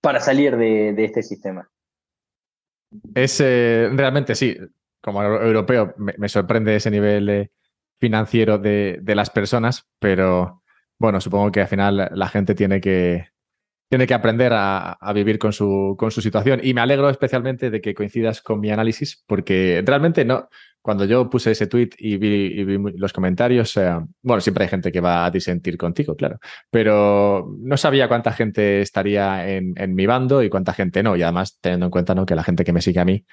[0.00, 1.68] para salir de, de este sistema.
[3.12, 4.56] Es eh, realmente sí,
[5.00, 7.50] como europeo me, sorprende ese nivel eh,
[7.98, 10.62] financiero de, de, las personas, pero
[10.96, 13.30] bueno, supongo que al final la gente tiene que,
[13.88, 16.60] tiene que aprender a, vivir con su, con su, situación.
[16.62, 20.48] Y me alegro especialmente de que coincidas con mi análisis, porque realmente no.
[20.82, 22.64] Cuando yo puse ese tweet y vi,
[22.96, 26.38] los comentarios, eh, bueno, siempre hay gente que va a disentir contigo, claro,
[26.70, 31.16] pero no sabía cuánta gente estaría en, mi bando y cuánta gente no.
[31.16, 32.26] Y además, teniendo en cuenta ¿no?
[32.26, 33.24] que la gente que me sigue a mí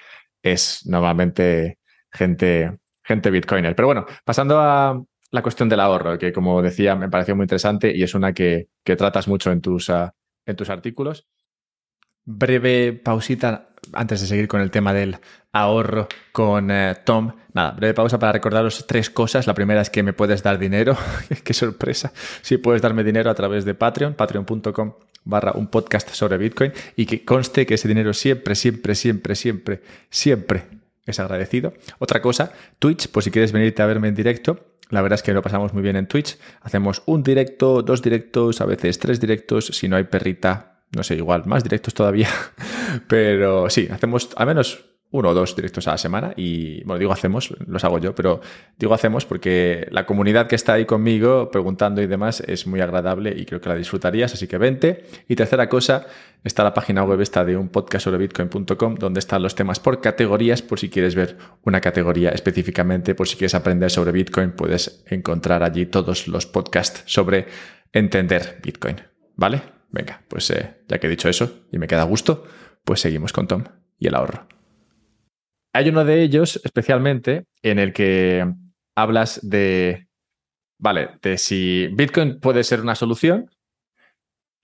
[0.42, 1.78] es normalmente
[2.10, 3.74] gente, gente bitcoiner.
[3.74, 7.94] Pero bueno, pasando a, la cuestión del ahorro, que como decía me pareció muy interesante
[7.94, 10.14] y es una que, que tratas mucho en tus, ah,
[10.46, 11.26] en tus artículos.
[12.24, 15.18] Breve pausita antes de seguir con el tema del
[15.52, 17.32] ahorro con eh, Tom.
[17.52, 19.46] Nada, breve pausa para recordaros tres cosas.
[19.46, 20.96] La primera es que me puedes dar dinero.
[21.44, 22.12] Qué sorpresa.
[22.42, 27.06] Si puedes darme dinero a través de Patreon, patreon.com barra un podcast sobre Bitcoin y
[27.06, 30.64] que conste que ese dinero siempre, siempre, siempre, siempre, siempre
[31.06, 31.74] es agradecido.
[31.98, 35.32] Otra cosa, Twitch, por si quieres venirte a verme en directo, la verdad es que
[35.32, 36.38] lo pasamos muy bien en Twitch.
[36.60, 39.68] Hacemos un directo, dos directos, a veces tres directos.
[39.68, 42.28] Si no hay perrita, no sé, igual más directos todavía.
[43.08, 47.12] Pero sí, hacemos al menos uno o dos directos a la semana y, bueno, digo
[47.12, 48.40] hacemos, los hago yo, pero
[48.78, 53.34] digo hacemos porque la comunidad que está ahí conmigo preguntando y demás es muy agradable
[53.36, 55.04] y creo que la disfrutarías, así que vente.
[55.28, 56.06] Y tercera cosa,
[56.42, 60.00] está la página web esta de un podcast sobre bitcoin.com donde están los temas por
[60.00, 65.04] categorías, por si quieres ver una categoría específicamente, por si quieres aprender sobre Bitcoin, puedes
[65.08, 67.46] encontrar allí todos los podcasts sobre
[67.92, 68.96] entender Bitcoin,
[69.36, 69.62] ¿vale?
[69.90, 72.44] Venga, pues eh, ya que he dicho eso y me queda gusto,
[72.84, 73.64] pues seguimos con Tom
[73.98, 74.46] y el ahorro.
[75.72, 78.46] Hay uno de ellos especialmente en el que
[78.94, 80.08] hablas de,
[80.78, 83.50] vale, de si Bitcoin puede ser una solución,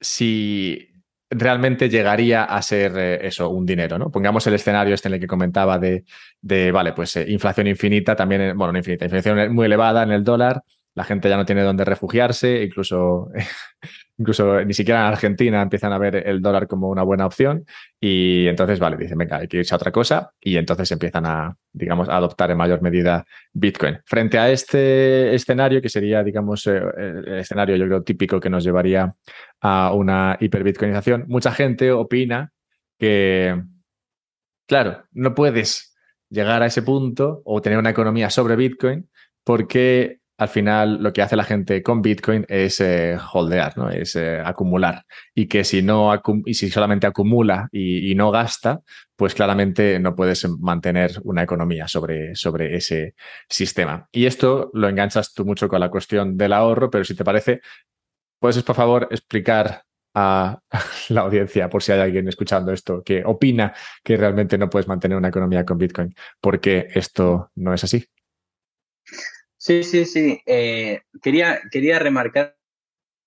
[0.01, 0.89] si
[1.31, 4.11] realmente llegaría a ser eh, eso, un dinero, ¿no?
[4.11, 6.05] Pongamos el escenario este en el que comentaba de,
[6.41, 10.25] de vale, pues eh, inflación infinita, también, bueno, no infinita, inflación muy elevada en el
[10.25, 10.63] dólar,
[10.99, 13.31] la gente ya no tiene dónde refugiarse, incluso,
[14.19, 17.65] incluso ni siquiera en Argentina empiezan a ver el dólar como una buena opción
[18.01, 21.57] y entonces, vale, dicen, venga, hay que irse a otra cosa y entonces empiezan a,
[21.73, 24.01] digamos, a adoptar en mayor medida Bitcoin.
[24.07, 28.65] Frente a este escenario, que sería, digamos, eh, el escenario, yo creo, típico que nos
[28.65, 29.15] llevaría
[29.61, 32.51] a una hiperbitcoinización, mucha gente opina
[32.99, 33.63] que,
[34.67, 35.97] claro, no puedes
[36.29, 39.09] llegar a ese punto o tener una economía sobre Bitcoin
[39.45, 43.91] porque al final lo que hace la gente con Bitcoin es eh, holdear, ¿no?
[43.91, 45.05] es eh, acumular.
[45.35, 46.13] Y que si, no
[46.47, 48.81] y si solamente acumula y, no gasta,
[49.17, 53.15] pues claramente no puedes mantener una economía sobre, sobre ese
[53.49, 54.09] sistema.
[54.13, 57.61] Y esto lo enganchas tú mucho con la cuestión del ahorro, pero si te parece,
[58.39, 59.83] ¿puedes por favor explicar
[60.15, 60.61] a
[61.09, 63.75] la audiencia, por si hay alguien escuchando esto, que opina
[64.05, 68.07] que realmente no puedes mantener una economía con Bitcoin, porque esto no es así.
[69.69, 70.41] Sí, sí, sí.
[70.47, 72.57] Eh, quería, quería remarcar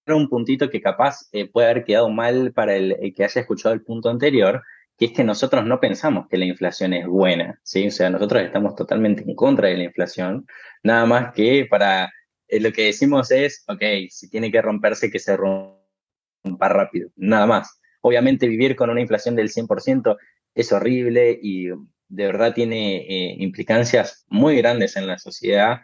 [0.07, 3.83] un puntito que capaz eh, puede haber quedado mal para el, que haya escuchado el
[3.83, 4.63] punto anterior,
[4.97, 7.87] que es que nosotros no pensamos que la inflación es buena, ¿sí?
[7.87, 10.47] O sea, nosotros estamos totalmente en contra de la inflación,
[10.81, 12.11] nada más que para
[12.47, 17.45] eh, lo que decimos es, ok, si tiene que romperse, que se rompa rápido, nada
[17.45, 17.79] más.
[18.01, 20.17] Obviamente vivir con una inflación del 100%
[20.55, 25.81] es horrible y de verdad tiene implicancias muy grandes en la sociedad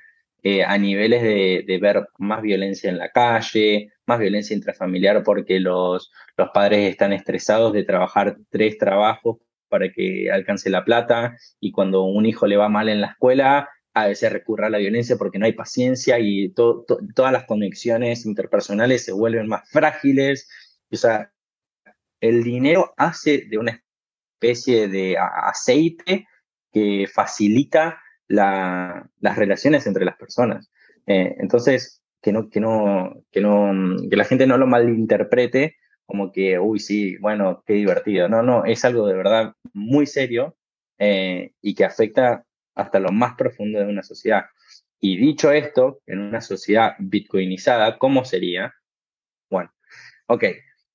[0.50, 6.10] eh, a niveles de, ver más violencia en la calle, más violencia intrafamiliar porque los,
[6.38, 12.04] los padres están estresados de trabajar tres trabajos para que alcance la plata y cuando
[12.04, 15.38] un hijo le va mal en la escuela, a veces recurre a la violencia porque
[15.38, 20.48] no hay paciencia y todas las conexiones interpersonales se vuelven más frágiles.
[20.90, 21.34] O sea,
[22.22, 23.84] el dinero hace de una
[24.36, 26.26] especie de aceite
[26.72, 30.72] que facilita las relaciones entre las personas.
[31.06, 36.32] Eh, entonces, que no, que no, que no, que la gente no lo malinterprete como
[36.32, 38.30] que, uy, sí, bueno, qué divertido.
[38.30, 40.58] No, no, es algo de verdad muy serio
[40.98, 44.46] eh, y que afecta hasta lo más profundo de una sociedad.
[45.00, 48.74] Y dicho esto, en una sociedad bitcoinizada, ¿cómo sería?
[49.50, 49.72] Bueno,
[50.28, 50.46] ok,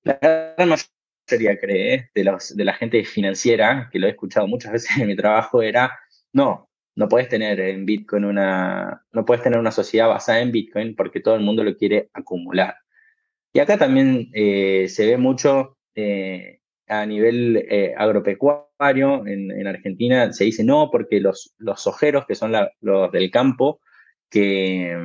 [0.03, 4.73] la gran mayoría cree de, los, de la gente financiera, que lo he escuchado muchas
[4.73, 5.99] veces en mi trabajo, era,
[6.33, 10.95] no, no puedes tener en Bitcoin una, no puedes tener una sociedad basada en Bitcoin
[10.95, 12.77] porque todo el mundo lo quiere acumular.
[13.53, 20.45] Y acá también eh, se ve mucho eh, a nivel eh, agropecuario, en, Argentina se
[20.45, 23.81] dice no, porque los, los ojeros, que son los del campo,
[24.29, 24.97] que,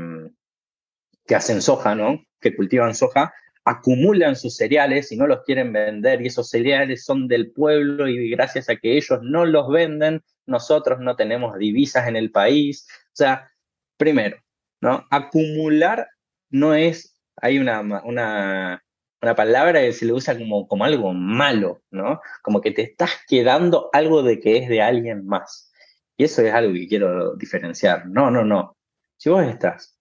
[1.26, 2.26] que hacen soja, ¿no?
[2.39, 3.34] Que cultivan soja,
[3.68, 8.30] acumulan sus cereales y no los quieren vender y esos cereales son del pueblo y
[8.30, 12.88] gracias a que ellos no los venden, nosotros no tenemos divisas en el país.
[13.08, 13.52] O sea,
[13.98, 14.38] primero,
[14.80, 15.06] ¿no?
[15.12, 16.08] Acumular
[16.50, 18.86] no es, hay una, una,
[19.22, 22.22] una palabra que se le usa como, como algo malo, ¿no?
[22.44, 25.74] Como que te estás quedando algo de que es de alguien más.
[26.16, 28.08] Y eso es algo que quiero diferenciar.
[28.08, 28.78] No, no, no.
[29.18, 30.00] Si vos estás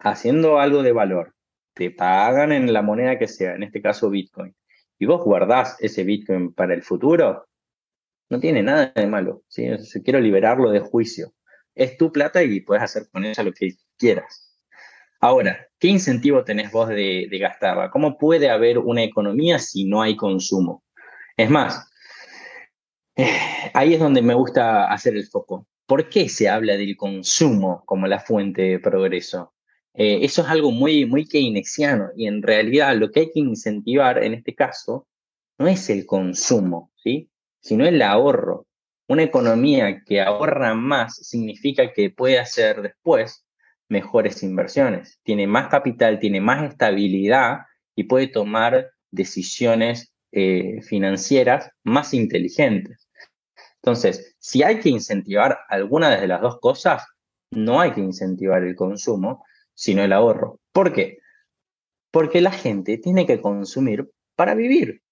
[0.00, 1.35] haciendo algo de valor,
[1.76, 4.56] te pagan en la moneda que sea, en este caso Bitcoin,
[4.98, 7.46] y vos guardás ese Bitcoin para el futuro,
[8.30, 9.42] no tiene nada de malo.
[9.46, 9.68] ¿sí?
[10.02, 11.34] quiero liberarlo de juicio.
[11.74, 14.56] Es tu plata y puedes hacer con ella lo que quieras.
[15.20, 17.90] Ahora, ¿qué incentivo tenés vos de, gastarla?
[17.90, 20.82] ¿Cómo puede haber una economía si no hay consumo?
[21.36, 21.90] Es más,
[23.16, 23.28] eh,
[23.74, 25.66] ahí es donde me gusta hacer el foco.
[25.84, 29.52] ¿Por qué se habla del consumo como la fuente de progreso?
[29.96, 34.22] Eh, eso es algo muy, muy keynesiano y en realidad lo que hay que incentivar
[34.22, 35.08] en este caso
[35.58, 37.30] no es el consumo, ¿sí?
[37.60, 38.66] sino el ahorro.
[39.08, 43.46] Una economía que ahorra más significa que puede hacer después
[43.88, 47.60] mejores inversiones, tiene más capital, tiene más estabilidad
[47.94, 53.08] y puede tomar decisiones eh, financieras más inteligentes.
[53.76, 57.06] Entonces, si hay que incentivar alguna de las dos cosas,
[57.52, 59.44] no hay que incentivar el consumo,
[59.76, 60.58] sino el ahorro.
[60.72, 61.18] ¿Por qué?
[62.10, 65.02] Porque la gente tiene que consumir para vivir.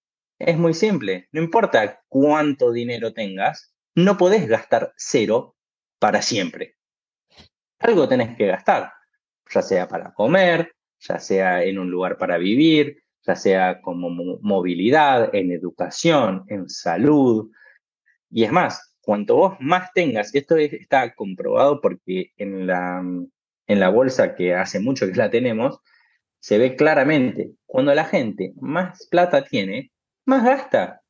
[0.41, 5.55] Es muy simple, no importa cuánto dinero tengas, no podés gastar cero
[6.01, 6.75] para siempre
[7.85, 8.93] algo tenés que gastar,
[9.51, 14.09] ya sea para comer, ya sea en un lugar para vivir, ya sea como
[14.41, 17.51] movilidad, en educación, en salud.
[18.31, 23.03] Y es más, cuanto vos más tengas, esto está comprobado porque en la,
[23.67, 25.81] en la bolsa que hace mucho que la tenemos,
[26.41, 29.93] se ve claramente, cuando la gente más plata tiene,
[30.27, 31.03] más gasta.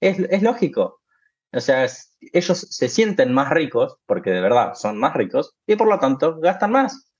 [0.00, 1.00] Es, es lógico.
[1.52, 1.86] O sea,
[2.32, 6.38] ellos se sienten más ricos, porque de verdad son más ricos, y por lo tanto
[6.40, 7.12] gastan más.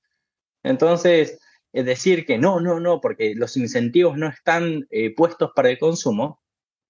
[0.63, 1.39] Entonces,
[1.73, 5.79] es decir que no, no, no, porque los incentivos no están eh, puestos para el
[5.79, 6.41] consumo,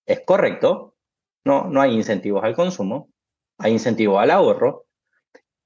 [0.06, 0.96] es correcto.
[1.46, 3.10] No, no hay incentivos al consumo,
[3.58, 4.83] hay incentivos al ahorro.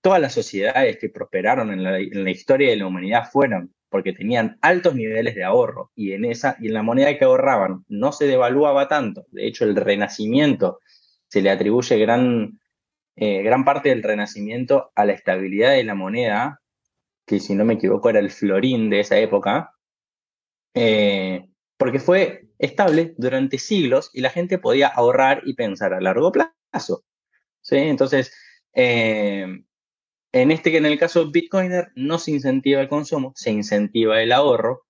[0.01, 4.95] Todas las sociedades que prosperaron en la, historia de la humanidad fueron porque tenían altos
[4.95, 8.87] niveles de ahorro y en esa y en la moneda que ahorraban no se devaluaba
[8.87, 9.25] tanto.
[9.31, 10.79] De hecho, el renacimiento
[11.27, 12.59] se le atribuye gran,
[13.15, 16.61] eh, gran parte del renacimiento a la estabilidad de la moneda,
[17.25, 19.71] que si no me equivoco era el florín de esa época,
[20.73, 26.31] eh, porque fue estable durante siglos y la gente podía ahorrar y pensar a largo
[26.31, 27.03] plazo.
[27.61, 27.77] ¿sí?
[27.77, 28.33] Entonces,
[28.73, 29.63] eh,
[30.31, 34.31] en, este, en el caso de Bitcoiner no se incentiva el consumo, se incentiva el
[34.31, 34.85] ahorro.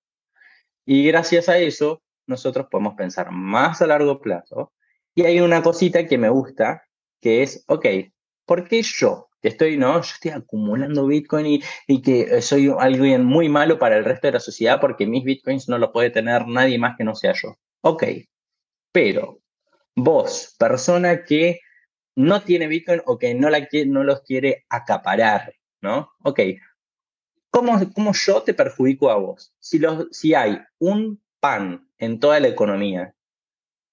[0.84, 4.72] Y gracias a eso, nosotros podemos pensar más a largo plazo.
[5.14, 6.82] Y hay una cosita que me gusta,
[7.20, 7.86] que es, ok,
[8.46, 13.48] ¿por qué yo, que estoy, no, estoy acumulando Bitcoin y, y que soy alguien muy
[13.48, 16.78] malo para el resto de la sociedad porque mis Bitcoins no lo puede tener nadie
[16.78, 17.56] más que no sea yo?
[17.82, 18.04] Ok,
[18.92, 19.40] pero
[19.94, 21.60] vos, persona que
[22.18, 26.10] no tiene Bitcoin o que no, la, no los quiere acaparar, ¿no?
[26.24, 26.40] Ok,
[27.48, 29.54] ¿cómo, ¿cómo, yo te perjudico a vos?
[29.60, 33.14] Si, los, hay un pan en toda la economía,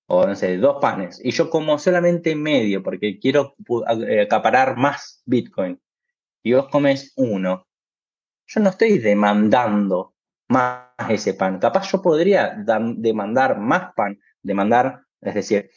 [0.08, 3.56] o no sé, dos panes, y yo como solamente medio porque quiero
[4.08, 5.80] eh, acaparar más Bitcoin,
[6.42, 7.68] y vos comes uno,
[8.48, 10.16] yo no estoy demandando
[10.48, 11.60] más ese pan.
[11.60, 12.58] Capaz yo podría
[12.96, 15.70] demandar más pan, demandar, es decir,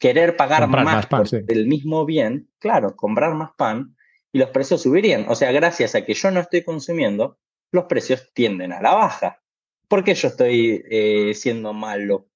[0.00, 3.96] querer pagar más, por el mismo bien, claro, comprar más pan
[4.32, 5.26] y los precios subirían.
[5.28, 7.38] O sea, gracias a que yo no estoy consumiendo,
[7.70, 9.40] los precios tienden a la baja.
[9.86, 12.28] ¿Por qué yo estoy eh, siendo malo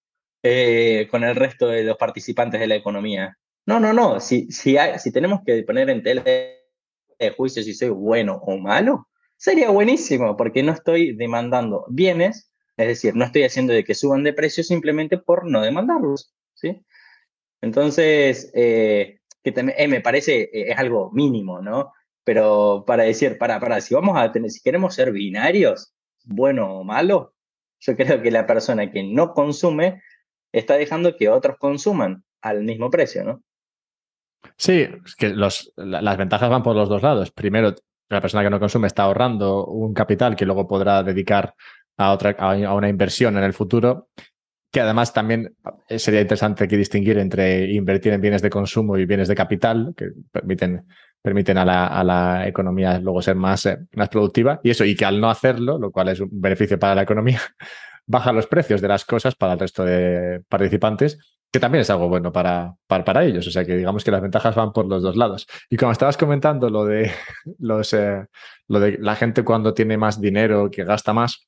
[0.43, 3.39] eh, con el resto de los participantes de la economía?
[3.65, 4.21] No, no, no.
[4.21, 9.09] Si, si, si tenemos que poner en tela de juicio si soy bueno o malo,
[9.39, 14.23] sería buenísimo porque no estoy demandando bienes, es decir, no estoy haciendo de que suban
[14.23, 16.35] de precio simplemente por no demandarlos.
[16.55, 16.85] ¿sí?
[17.65, 21.93] Entonces, eh, que eh, me parece, eh, es algo mínimo, ¿no?
[22.23, 25.95] Pero para decir, para, para, si vamos a tener, si queremos ser binarios,
[26.25, 27.33] bueno o malo,
[27.81, 30.03] yo creo que la persona que no consume
[30.53, 33.43] está dejando que otros consuman al mismo precio, ¿no?
[34.59, 34.87] Sí,
[35.17, 37.31] que los, las ventajas van por los dos lados.
[37.31, 37.75] Primero,
[38.11, 41.55] la persona que no consume está ahorrando un capital que luego podrá dedicar
[41.97, 44.09] a, otra, a una inversión en el futuro
[44.75, 45.55] que además también
[45.89, 49.95] eh, sería interesante aquí distinguir entre invertir en bienes de consumo y bienes de capital,
[49.97, 50.85] que permiten,
[51.23, 54.59] permiten a, la, a la economía luego ser más, eh, más productiva.
[54.65, 57.41] Y eso, y que al no hacerlo, lo cual es un beneficio para la economía,
[58.07, 61.21] baja los precios de las cosas para el resto de participantes,
[61.53, 63.47] que también es algo bueno para, para, para ellos.
[63.47, 65.47] O sea que digamos que las ventajas van por los dos lados.
[65.71, 67.13] Y como estabas comentando lo de,
[67.61, 68.27] los, eh,
[68.67, 71.47] lo de la gente cuando tiene más dinero, que gasta más,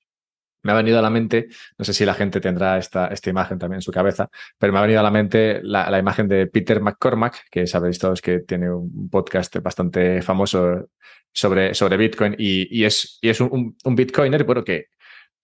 [0.67, 1.47] me ha venido a la mente,
[1.79, 4.81] no sé si la gente tendrá esta, esta imagen también en su cabeza, pero me
[4.81, 8.71] ha venido a la mente la, imagen de Peter McCormack, que sabéis todos que tiene
[8.71, 10.91] un podcast bastante famoso
[11.33, 14.87] sobre, sobre Bitcoin y, es, y es un, un, Bitcoiner, bueno, que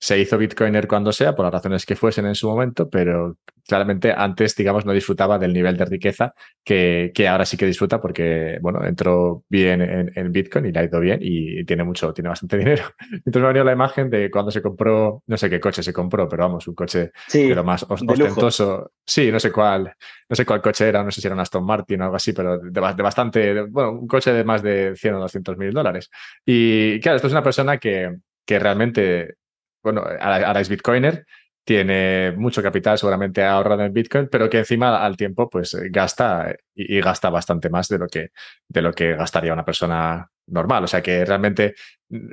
[0.02, 3.36] se hizo Bitcoiner cuando sea, por las razones que fuesen en su momento, pero
[3.68, 6.34] claramente antes, digamos, no disfrutaba del nivel de riqueza
[6.64, 10.84] que, que ahora sí que disfruta porque, bueno, entró bien en, Bitcoin y le ha
[10.86, 12.82] ido bien y tiene mucho, tiene bastante dinero.
[13.12, 15.92] Entonces me ha venido la imagen de cuando se compró, no sé qué coche se
[15.92, 18.90] compró, pero vamos, un coche de lo más ostentoso.
[19.06, 19.94] Sí, no sé cuál,
[20.28, 22.32] no sé cuál coche era, no sé si era un Aston Martin o algo así,
[22.32, 26.10] pero de, bastante, bueno, un coche de más de 100 o 200 mil dólares.
[26.44, 29.36] Y claro, esto es una persona que, que realmente
[29.82, 31.24] bueno, ahora es Bitcoiner,
[31.64, 37.00] tiene mucho capital seguramente ahorrado en Bitcoin, pero que encima al tiempo pues gasta y,
[37.00, 38.30] gasta bastante más de lo que,
[38.68, 40.84] de lo que gastaría una persona normal.
[40.84, 41.74] O sea que realmente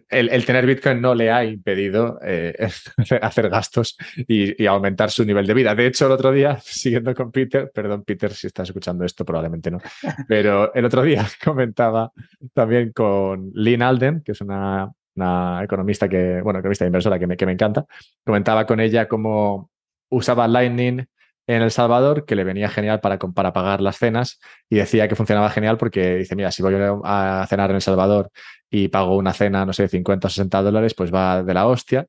[0.09, 2.55] el, tener Bitcoin no le ha impedido eh,
[3.21, 3.97] hacer gastos
[4.27, 5.75] y, aumentar su nivel de vida.
[5.75, 9.69] De hecho, el otro día, siguiendo con Peter, perdón Peter si estás escuchando esto, probablemente
[9.69, 9.79] no,
[10.27, 12.11] pero el otro día comentaba
[12.53, 17.37] también con Lynn Alden, que es una una economista que, bueno, economista inversora que me,
[17.37, 17.85] que me encanta,
[18.25, 19.69] comentaba con ella cómo
[20.09, 21.05] usaba Lightning
[21.47, 24.39] en El Salvador, que le venía genial para, para pagar las cenas,
[24.69, 28.31] y decía que funcionaba genial porque dice, mira, si voy a cenar en El Salvador
[28.69, 32.05] y pago una cena, no sé, 50 o 60 dólares, pues va de la hostia.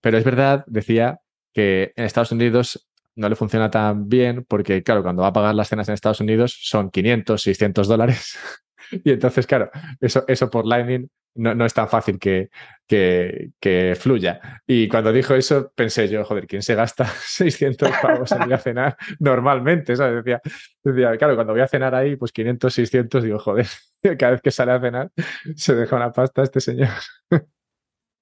[0.00, 1.18] Pero es verdad, decía,
[1.54, 5.54] que en Estados Unidos no le funciona tan bien porque, claro, cuando va a pagar
[5.54, 8.36] las cenas en Estados Unidos son 500, 600 dólares.
[8.90, 12.50] y entonces, claro, eso, eso por Lightning no, no es tan fácil que,
[12.86, 14.62] que, que, fluya.
[14.66, 18.58] Y cuando dijo eso, pensé yo, joder, ¿quién se gasta 600 pavos en ir a
[18.58, 19.96] cenar normalmente?
[19.96, 20.24] ¿sabes?
[20.24, 20.40] Decía,
[20.82, 23.66] decía, claro, cuando voy a cenar ahí, pues 500, 600, digo, joder,
[24.18, 25.10] cada vez que sale a cenar
[25.56, 26.90] se deja una pasta este señor.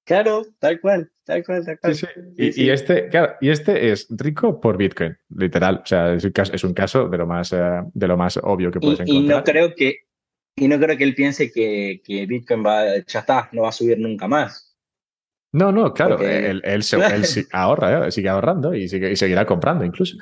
[0.05, 1.95] Claro, tal cual, tal cual, tal cual.
[1.95, 2.05] Sí,
[2.51, 2.63] sí.
[2.63, 5.79] Y, este, claro, y este es rico por Bitcoin, literal.
[5.81, 8.37] O sea, es un caso, es un caso de, lo más, eh, de lo más
[8.43, 9.23] obvio que puedes encontrar.
[9.23, 9.99] Y no creo que,
[10.55, 13.73] y no creo que él piense que, que Bitcoin va, ya está, no va a
[13.73, 14.75] subir nunca más.
[15.51, 16.83] No, no, claro, él, él,
[17.51, 18.11] ahorra, ¿eh?
[18.11, 20.17] sigue ahorrando y, sigue, y, seguirá comprando incluso.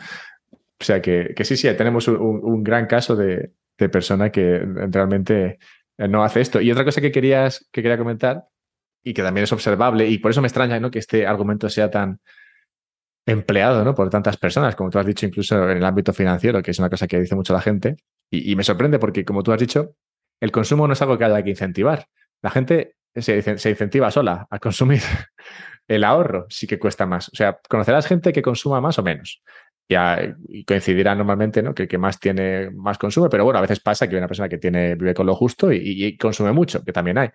[0.52, 4.60] O sea que, que sí, sí, tenemos un, un gran caso de, de, persona que
[4.90, 5.60] realmente
[5.98, 6.60] no hace esto.
[6.60, 8.46] Y otra cosa que, querías, que quería comentar
[9.04, 10.92] y que también es observable, y por eso me extraña ¿no?
[10.92, 12.20] que este argumento sea tan
[13.26, 13.96] empleado ¿no?
[13.96, 16.90] por tantas personas, como tú has dicho, incluso en el ámbito financiero, que es una
[16.90, 17.96] cosa que dice mucho la gente.
[18.30, 19.96] y me sorprende porque, como tú has dicho,
[20.42, 22.08] el consumo no es algo que haya que incentivar.
[22.42, 25.02] La gente se, incentiva sola a consumir.
[25.88, 27.30] el ahorro sí que cuesta más.
[27.30, 29.42] O sea, conocerás gente que consuma más o menos.
[29.88, 31.74] Y, coincidirá normalmente ¿no?
[31.74, 34.28] que el que más tiene más consume, pero bueno, a veces pasa que hay una
[34.28, 37.30] persona que vive con lo justo y, consume mucho, que también hay.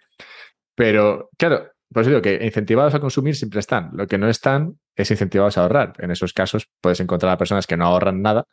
[0.74, 3.90] Pero claro, por digo que incentivados a consumir siempre están.
[3.92, 5.92] Lo que no están es incentivados a ahorrar.
[5.98, 8.46] En esos casos puedes encontrar a personas que no ahorran nada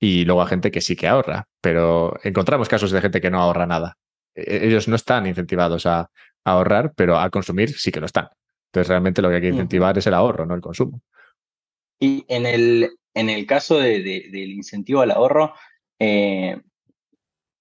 [0.00, 1.46] y luego a gente que sí que ahorra.
[1.60, 3.96] Pero encontramos casos de gente que no ahorra nada.
[4.34, 6.10] E, ellos no están incentivados a,
[6.44, 8.28] ahorrar, pero a consumir sí que lo están.
[8.68, 11.00] Entonces realmente lo que hay que incentivar es el ahorro, no el consumo.
[11.98, 15.54] Y en el, en el caso del incentivo al ahorro,
[15.98, 16.60] eh,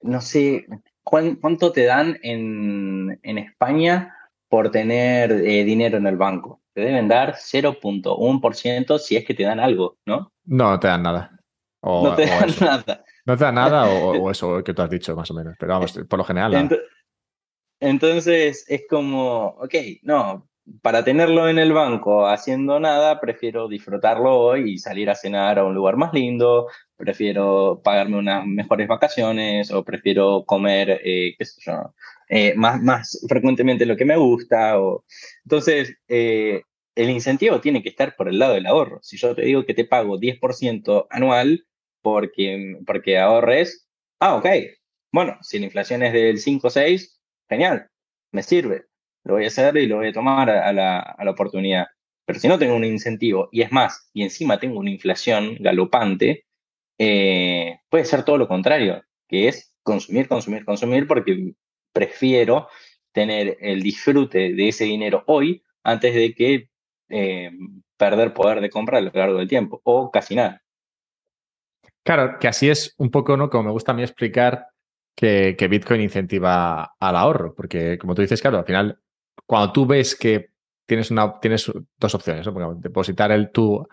[0.01, 0.65] no sé,
[1.03, 4.17] ¿cuánto te dan en, España
[4.49, 6.61] por tener eh, dinero en el banco?
[6.73, 10.33] Te deben dar 0.1% si es que te dan algo, ¿no?
[10.45, 11.39] No, no te dan nada.
[11.83, 13.03] No te dan nada.
[13.25, 15.99] No te dan nada o, eso que tú has dicho más o menos, pero vamos,
[16.09, 16.69] por lo general.
[17.79, 20.47] Entonces es como, ok, no,
[20.81, 25.65] para tenerlo en el banco haciendo nada, prefiero disfrutarlo hoy y salir a cenar a
[25.65, 31.61] un lugar más lindo, prefiero pagarme unas mejores vacaciones o prefiero comer, eh, qué sé
[31.65, 31.93] yo,
[32.29, 34.79] eh, más, más frecuentemente lo que me gusta.
[34.79, 35.03] O...
[35.43, 36.61] Entonces, eh,
[36.95, 38.99] el incentivo tiene que estar por el lado del ahorro.
[39.01, 41.65] Si yo te digo que te pago 10% anual
[42.03, 43.87] porque, porque ahorres,
[44.19, 44.47] ah, ok,
[45.11, 47.89] bueno, si la inflación es del 5 o 6, genial,
[48.31, 48.85] me sirve
[49.23, 51.87] lo voy a hacer y lo voy a tomar a la, oportunidad.
[52.25, 56.45] Pero si no tengo un incentivo, y es más, y encima tengo una inflación galopante,
[56.97, 61.53] eh, puede ser todo lo contrario, que es consumir, consumir, consumir, porque
[61.91, 62.67] prefiero
[63.11, 66.69] tener el disfrute de ese dinero hoy antes de que
[67.09, 67.51] eh,
[67.97, 70.62] perder poder de compra a lo largo del tiempo, o casi nada.
[72.03, 73.49] Claro, que así es un poco, ¿no?
[73.49, 74.67] Como me gusta a mí explicar
[75.15, 78.99] que, Bitcoin incentiva al ahorro, porque como tú dices, claro, al final
[79.45, 80.51] cuando tú ves que
[80.85, 82.75] tienes, una, tienes dos opciones, ¿no?
[82.75, 83.85] depositar el tu,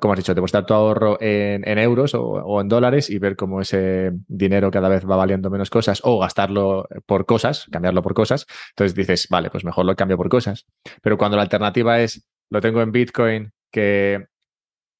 [0.00, 4.12] como has dicho, depositar tu ahorro en, euros o, en dólares y ver cómo ese
[4.26, 8.46] dinero cada vez va valiendo menos cosas o gastarlo por cosas, cambiarlo por cosas.
[8.70, 10.66] Entonces dices, vale, pues mejor lo cambio por cosas.
[11.02, 14.26] Pero cuando la alternativa es, lo tengo en Bitcoin, que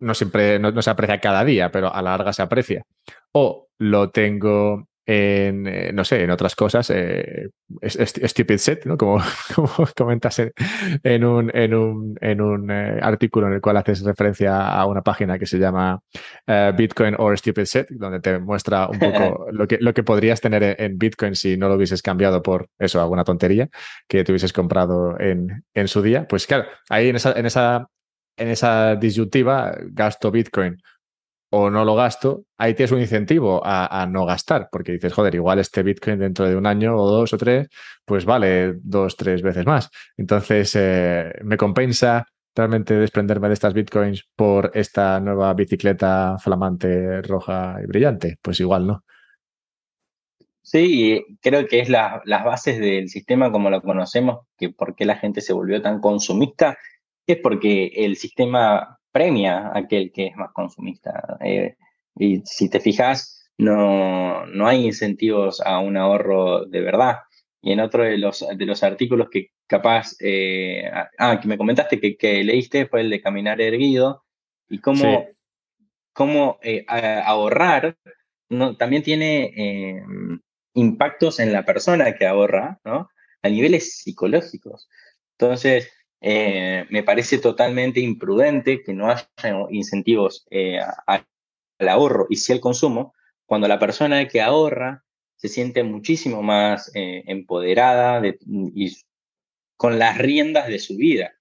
[0.01, 2.83] no siempre, no se aprecia cada día, pero a la larga se aprecia.
[3.33, 7.49] O lo tengo en, eh, no sé, en otras cosas, eh,
[7.83, 8.97] stupid set, ¿no?
[8.97, 9.19] Como,
[9.55, 10.41] como comentas
[11.03, 15.03] en, un, en un, en un eh, artículo en el cual haces referencia a una
[15.03, 16.01] página que se llama
[16.77, 20.77] Bitcoin or Stupid Set, donde te muestra un poco lo que, lo que podrías tener
[20.79, 23.69] en, Bitcoin si no lo hubieses cambiado por eso, alguna tontería
[24.07, 26.29] que te hubieses comprado en, en su día.
[26.29, 27.89] Pues claro, ahí en esa, en esa,
[28.41, 30.77] en esa disyuntiva, gasto Bitcoin
[31.53, 35.59] o no lo gasto, ahí tienes un incentivo a, no gastar, porque dices, joder, igual
[35.59, 37.69] este Bitcoin dentro de un año o dos o tres,
[38.05, 39.91] pues vale dos, tres veces más.
[40.17, 42.25] Entonces, eh, me compensa
[42.55, 48.39] realmente desprenderme de estas Bitcoins por esta nueva bicicleta flamante, roja y brillante.
[48.41, 49.05] Pues igual, ¿no?
[50.63, 55.17] Sí, creo que es las bases del sistema como lo conocemos, que por qué la
[55.17, 56.79] gente se volvió tan consumista,
[57.27, 61.39] es porque el sistema premia a aquel que es más consumista.
[61.45, 61.77] Eh,
[62.17, 67.19] y si te fijas, no, no hay incentivos a un ahorro de verdad.
[67.63, 72.01] Y en otro de los, de los artículos que capaz, eh, ah, que me comentaste
[72.01, 74.25] que, que, leíste fue el de Caminar Erguido
[74.69, 75.27] y cómo,
[76.13, 77.97] cómo eh, ahorrar
[78.49, 80.03] no, también tiene
[80.75, 83.11] impactos en la persona que ahorra, ¿no?
[83.43, 84.89] A niveles psicológicos.
[85.39, 89.29] Entonces, eh, me parece totalmente imprudente que no haya
[89.71, 91.25] incentivos eh, al
[91.89, 93.15] ahorro y sí al consumo,
[93.47, 95.05] cuando la persona que ahorra
[95.37, 98.97] se siente muchísimo más eh, empoderada y
[99.77, 101.33] con las riendas de su vida.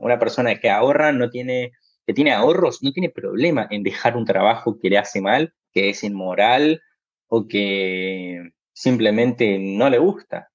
[0.00, 1.72] una persona que ahorra no tiene,
[2.06, 5.88] que tiene ahorros, no tiene problema en dejar un trabajo que le hace mal, que
[5.90, 6.82] es inmoral
[7.28, 10.50] o que simplemente no le gusta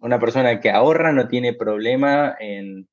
[0.00, 2.88] una persona que ahorra no tiene problema en,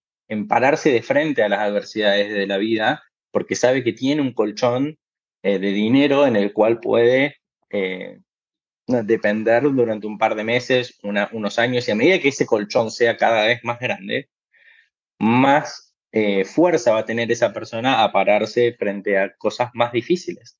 [0.47, 4.97] pararse de frente a las adversidades de la vida porque sabe que tiene un colchón
[5.41, 7.37] eh, de dinero en el cual puede
[7.69, 8.19] eh,
[8.87, 13.17] depender durante un par de meses, unos años, y a medida que ese colchón sea
[13.17, 14.29] cada vez más grande,
[15.19, 20.57] más eh, fuerza va a tener esa persona a pararse frente a cosas más difíciles.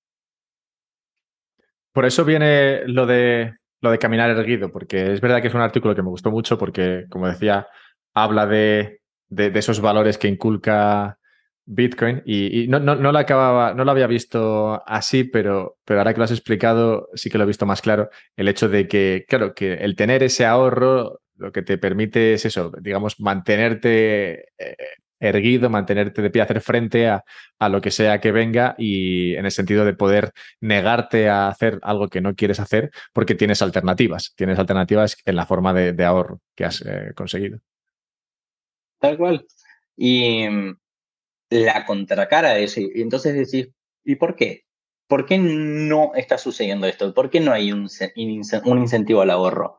[1.93, 5.61] Por eso viene lo de lo de caminar erguido, porque es verdad que es un
[5.61, 7.67] artículo que me gustó mucho porque, como decía,
[8.13, 8.99] habla de,
[9.29, 11.19] esos valores que inculca
[11.65, 16.13] Bitcoin y, no, no, no, lo acababa, no lo había visto así, pero, pero ahora
[16.13, 19.25] que lo has explicado sí que lo he visto más claro, el hecho de que,
[19.27, 24.75] claro, que el tener ese ahorro lo que te permite es eso, digamos, mantenerte eh,
[25.19, 27.23] erguido, mantenerte de pie, hacer frente a,
[27.69, 32.07] lo que sea que venga y en el sentido de poder negarte a hacer algo
[32.07, 36.65] que no quieres hacer porque tienes alternativas, tienes alternativas en la forma de, ahorro que
[36.65, 37.59] has eh, conseguido.
[38.99, 39.45] Tal cual.
[39.95, 40.77] Y mm,
[41.49, 44.65] la contracara de eso, y entonces decís, ¿y por qué?
[45.07, 47.13] ¿Por qué no está sucediendo esto?
[47.13, 47.87] ¿Por qué no hay un,
[48.65, 49.77] un incentivo al ahorro?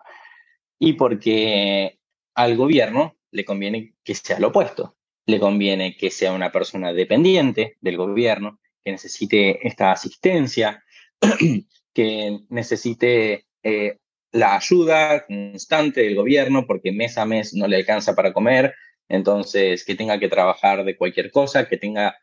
[0.78, 1.98] Y porque
[2.34, 4.97] al gobierno le conviene que sea lo opuesto
[5.28, 10.82] le conviene que sea una persona dependiente del gobierno, que necesite esta asistencia,
[11.92, 13.98] que necesite eh,
[14.32, 18.74] la ayuda constante del gobierno porque mes a mes no le alcanza para comer,
[19.06, 22.16] entonces que tenga que trabajar de cualquier cosa, que tenga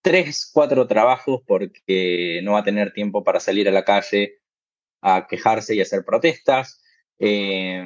[0.00, 4.38] tres, cuatro trabajos porque no va a tener tiempo para salir a la calle
[5.02, 6.82] a quejarse y hacer protestas.
[7.18, 7.84] Eh,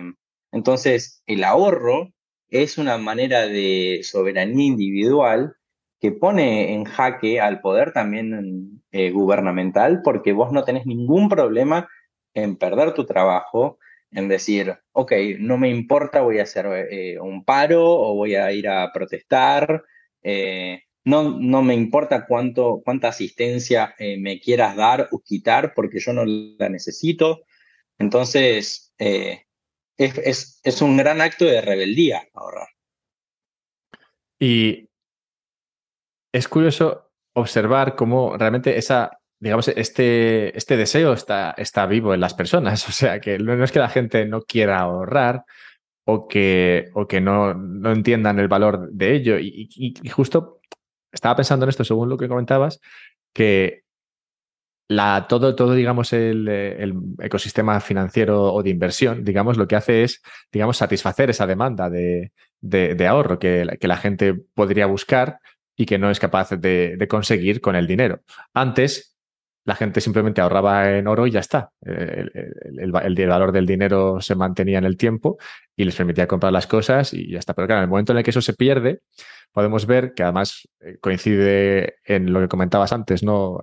[0.52, 2.12] entonces, el ahorro
[2.50, 5.56] es una manera de soberanía individual
[6.00, 11.88] que pone en jaque al poder también eh, gubernamental, porque vos no tenés ningún problema
[12.34, 13.78] en perder tu trabajo,
[14.10, 18.50] en decir, ok, no me importa, voy a hacer eh, un paro o voy a
[18.52, 19.84] ir a protestar,
[20.22, 26.12] eh, no, no me importa cuánto, cuánta asistencia me quieras dar o quitar, porque yo
[26.12, 27.40] no la necesito.
[27.98, 28.92] Entonces,
[30.00, 32.68] es, un gran acto de rebeldía ahorrar.
[34.38, 34.88] Y
[36.32, 42.34] es curioso observar cómo realmente esa, digamos, este, este deseo está, está vivo en las
[42.34, 42.88] personas.
[42.88, 45.44] O sea, que no es que la gente no quiera ahorrar
[46.06, 49.38] o que, o que no, no entiendan el valor de ello.
[49.38, 50.60] y, justo
[51.12, 52.80] estaba pensando en esto, según lo que comentabas,
[53.34, 53.82] que
[54.90, 56.48] la, todo, todo, digamos, el,
[57.20, 60.20] ecosistema financiero o de inversión, digamos, lo que hace es,
[60.50, 62.32] digamos, satisfacer esa demanda de,
[63.08, 65.38] ahorro que, que, la gente podría buscar
[65.76, 68.22] y que no es capaz de, conseguir con el dinero.
[68.52, 69.16] Antes,
[69.64, 71.70] la gente simplemente ahorraba en oro y ya está.
[71.82, 75.38] El, valor del dinero se mantenía en el tiempo
[75.76, 77.54] y les permitía comprar las cosas y ya está.
[77.54, 79.02] Pero claro, en el momento en el que eso se pierde,
[79.52, 83.60] podemos ver que además eh, coincide en lo que comentabas antes, ¿no?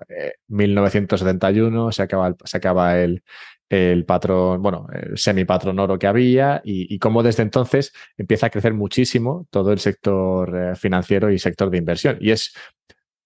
[0.47, 3.23] 1971 eh, se acaba el, se acaba el,
[3.69, 8.49] el patrón, bueno, el semi-patrón oro que había y, y, cómo desde entonces empieza a
[8.49, 12.17] crecer muchísimo todo el sector eh, financiero y sector de inversión.
[12.21, 12.53] Y es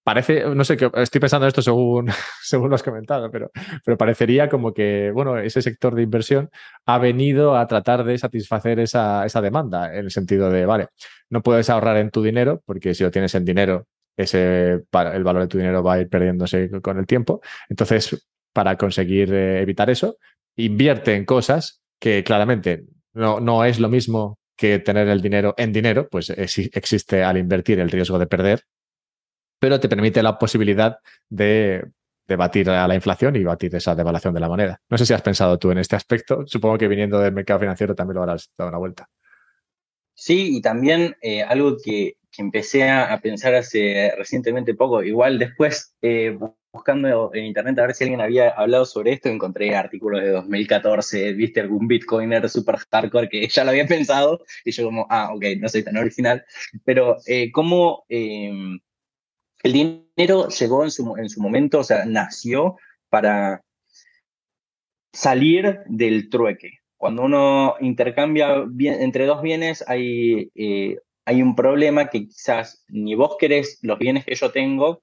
[0.02, 2.08] parece, no sé, estoy pensando en esto según,
[2.42, 3.50] según lo has comentado, pero,
[3.84, 6.50] pero parecería como que, bueno, ese sector de inversión
[6.86, 10.88] ha venido a tratar de satisfacer esa, esa demanda, en el sentido de, vale,
[11.30, 13.86] no puedes ahorrar en tu dinero, porque si lo tienes en dinero,
[14.16, 17.40] ese, el valor de tu dinero va a ir perdiéndose con el tiempo.
[17.68, 20.18] Entonces, para conseguir eh, evitar eso,
[20.56, 22.84] invierte en cosas que claramente
[23.14, 27.80] no, no es lo mismo que tener el dinero en dinero, pues existe al invertir
[27.80, 28.64] el riesgo de perder
[29.62, 30.98] pero te permite la posibilidad
[31.28, 31.84] de,
[32.36, 34.80] batir a la inflación y batir esa devaluación de la moneda.
[34.88, 36.42] No sé si has pensado tú en este aspecto.
[36.46, 39.08] Supongo que viniendo del mercado financiero también lo habrás dado una vuelta.
[40.14, 46.36] Sí, y también eh, algo que, empecé a, pensar hace recientemente poco, igual después eh,
[46.72, 51.34] buscando en internet a ver si alguien había hablado sobre esto, encontré artículos de 2014,
[51.34, 55.44] viste algún bitcoiner super hardcore que ya lo había pensado, y yo como, ah, ok,
[55.60, 56.44] no soy tan original,
[56.84, 58.80] pero eh, cómo em,
[59.62, 62.76] el dinero llegó en su, en su momento, o sea, nació
[63.08, 63.62] para
[65.12, 66.78] salir del trueque.
[66.96, 73.36] Cuando uno intercambia entre dos bienes, hay, eh, hay un problema que quizás ni vos
[73.38, 75.02] querés los bienes que yo tengo,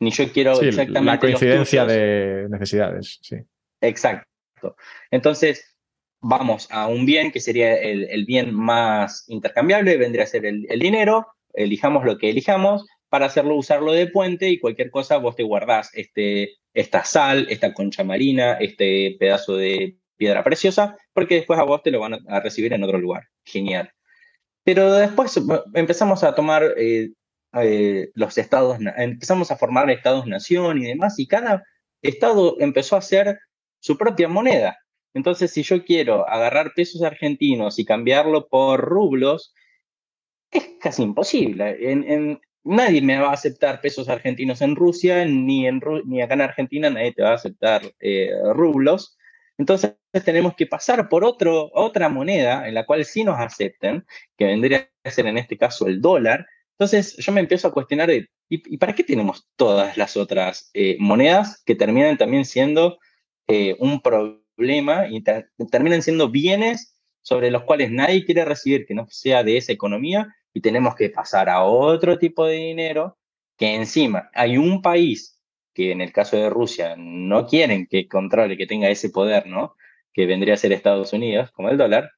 [0.00, 1.12] ni yo quiero exactamente.
[1.12, 3.36] La coincidencia de necesidades, sí.
[3.80, 4.76] Exacto.
[5.10, 5.76] Entonces,
[6.20, 10.78] vamos a un bien que sería el, bien más intercambiable, vendría a ser el, el
[10.78, 15.44] dinero, elijamos lo que elijamos, para hacerlo usarlo de puente y cualquier cosa vos te
[15.44, 21.62] guardás este, esta sal, esta concha marina, este pedazo de piedra preciosa, porque después a
[21.62, 23.28] vos te lo van a recibir en otro lugar.
[23.44, 23.92] Genial.
[24.64, 25.40] Pero después
[25.74, 27.12] empezamos a tomar eh,
[27.62, 31.62] eh, los estados, empezamos a formar estados-nación y demás, y cada
[32.02, 33.38] estado empezó a hacer
[33.78, 34.76] su propia moneda.
[35.14, 39.54] Entonces, si yo quiero agarrar pesos argentinos y cambiarlo por rublos,
[40.50, 41.76] es casi imposible.
[41.80, 46.40] En, nadie me va a aceptar pesos argentinos en Rusia, ni, en, ni acá en
[46.40, 49.16] Argentina nadie te va a aceptar eh, rublos.
[49.56, 54.04] Entonces tenemos que pasar por otro, otra moneda en la cual sí nos acepten,
[54.36, 56.46] que vendría a ser en este caso el dólar.
[56.72, 58.10] Entonces yo me empiezo a cuestionar,
[58.48, 62.98] ¿y, para qué tenemos todas las otras eh, monedas que terminan también siendo
[63.46, 65.22] eh, un problema y
[65.70, 70.34] terminan siendo bienes sobre los cuales nadie quiere recibir que no sea de esa economía
[70.54, 73.18] y tenemos que pasar a otro tipo de dinero
[73.58, 75.40] que encima hay un país
[75.74, 79.74] que en el caso de Rusia no quieren que controle, que tenga ese poder, ¿no?
[80.12, 82.12] Que vendría a ser Estados Unidos, como el dólar.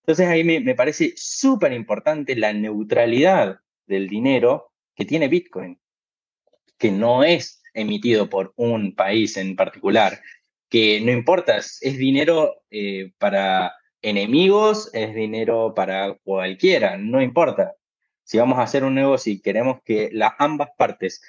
[0.00, 5.78] Entonces ahí me, me parece súper importante la neutralidad del dinero que tiene Bitcoin,
[6.78, 10.20] que no es emitido por un país en particular,
[10.68, 17.74] que no importa, es dinero eh, para enemigos, es dinero para cualquiera, no importa.
[18.32, 21.20] Si vamos a hacer un negocio y queremos que las ambas partes,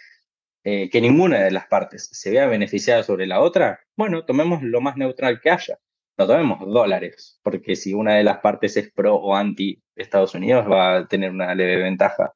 [0.63, 4.79] eh, que ninguna de las partes se vea beneficiada sobre la otra, bueno, tomemos lo
[4.79, 5.79] más neutral que haya.
[6.17, 10.65] No tomemos dólares, porque si una de las partes es pro o anti Estados Unidos,
[10.65, 12.35] va a tener una leve ventaja.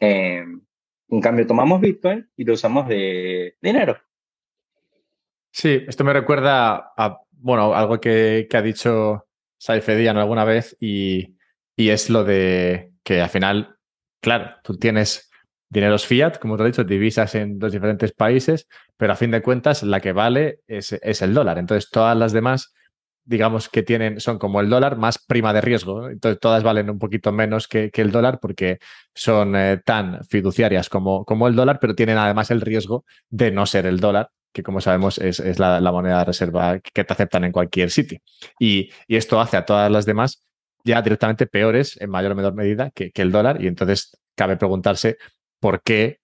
[0.00, 0.42] Eh,
[1.08, 3.98] en cambio, tomamos Bitcoin y lo usamos de dinero.
[5.52, 9.28] Sí, esto me recuerda a, bueno, algo que, ha dicho
[9.58, 11.36] Saifedian alguna vez y,
[11.76, 13.78] y, es lo de que al final,
[14.22, 15.30] claro, tú tienes
[15.68, 18.66] dineros fiat, como te he dicho, divisas en dos diferentes países,
[18.96, 21.58] pero a fin de cuentas la que vale es, es el dólar.
[21.58, 22.72] Entonces todas las demás
[23.24, 26.08] digamos que tienen, son como el dólar más prima de riesgo.
[26.08, 28.78] Entonces, todas valen un poquito menos que, el dólar porque
[29.14, 33.66] son eh, tan fiduciarias como, como el dólar, pero tienen además el riesgo de no
[33.66, 37.52] ser el dólar, que como sabemos es, la, moneda de reserva que te aceptan en
[37.52, 38.18] cualquier sitio.
[38.58, 40.44] Y, esto hace a todas las demás
[40.84, 43.62] ya directamente peores en mayor o menor medida que, el dólar.
[43.62, 45.18] Y entonces cabe preguntarse
[45.60, 46.20] por qué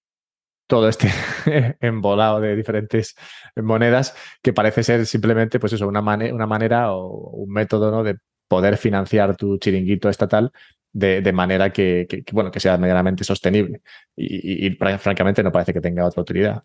[0.67, 1.09] todo este
[1.81, 3.17] embolado de diferentes
[3.57, 8.03] monedas que parece ser simplemente, pues eso, una, una manera o un método ¿no?
[8.03, 8.17] de
[8.49, 10.53] poder financiar tu chiringuito estatal
[10.93, 13.83] de, manera que, bueno, que sea medianamente sostenible.
[14.17, 16.65] Y, francamente no parece que tenga otra utilidad.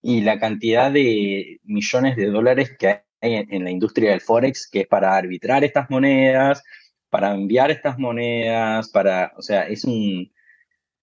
[0.00, 4.80] Y la cantidad de millones de dólares que hay en la industria del Forex, que
[4.80, 6.62] es para arbitrar estas monedas,
[7.08, 10.32] para enviar estas monedas, para, o sea, es un,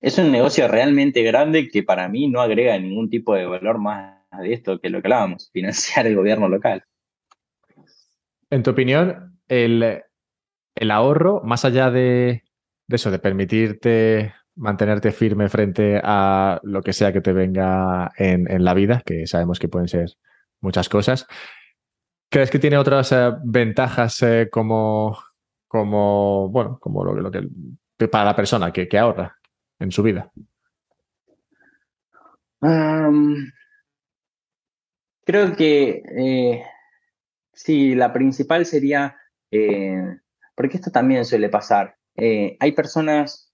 [0.01, 4.15] es un negocio realmente grande que para mí no agrega ningún tipo de valor más
[4.41, 6.83] de esto que lo que hablábamos, financiar el gobierno local.
[8.49, 10.01] En tu opinión, el,
[10.89, 12.43] ahorro, más allá de,
[12.87, 18.73] eso, de permitirte mantenerte firme frente a lo que sea que te venga en, la
[18.73, 20.09] vida, que sabemos que pueden ser
[20.59, 21.27] muchas cosas,
[22.29, 25.17] ¿crees que tiene otras eh, ventajas eh, como,
[25.67, 29.35] como, bueno, como lo, que para la persona que ahorra?
[29.79, 30.29] en su vida?
[35.23, 36.63] creo que eh,
[37.53, 39.15] sí, la principal sería,
[40.55, 43.53] porque esto también suele pasar, hay personas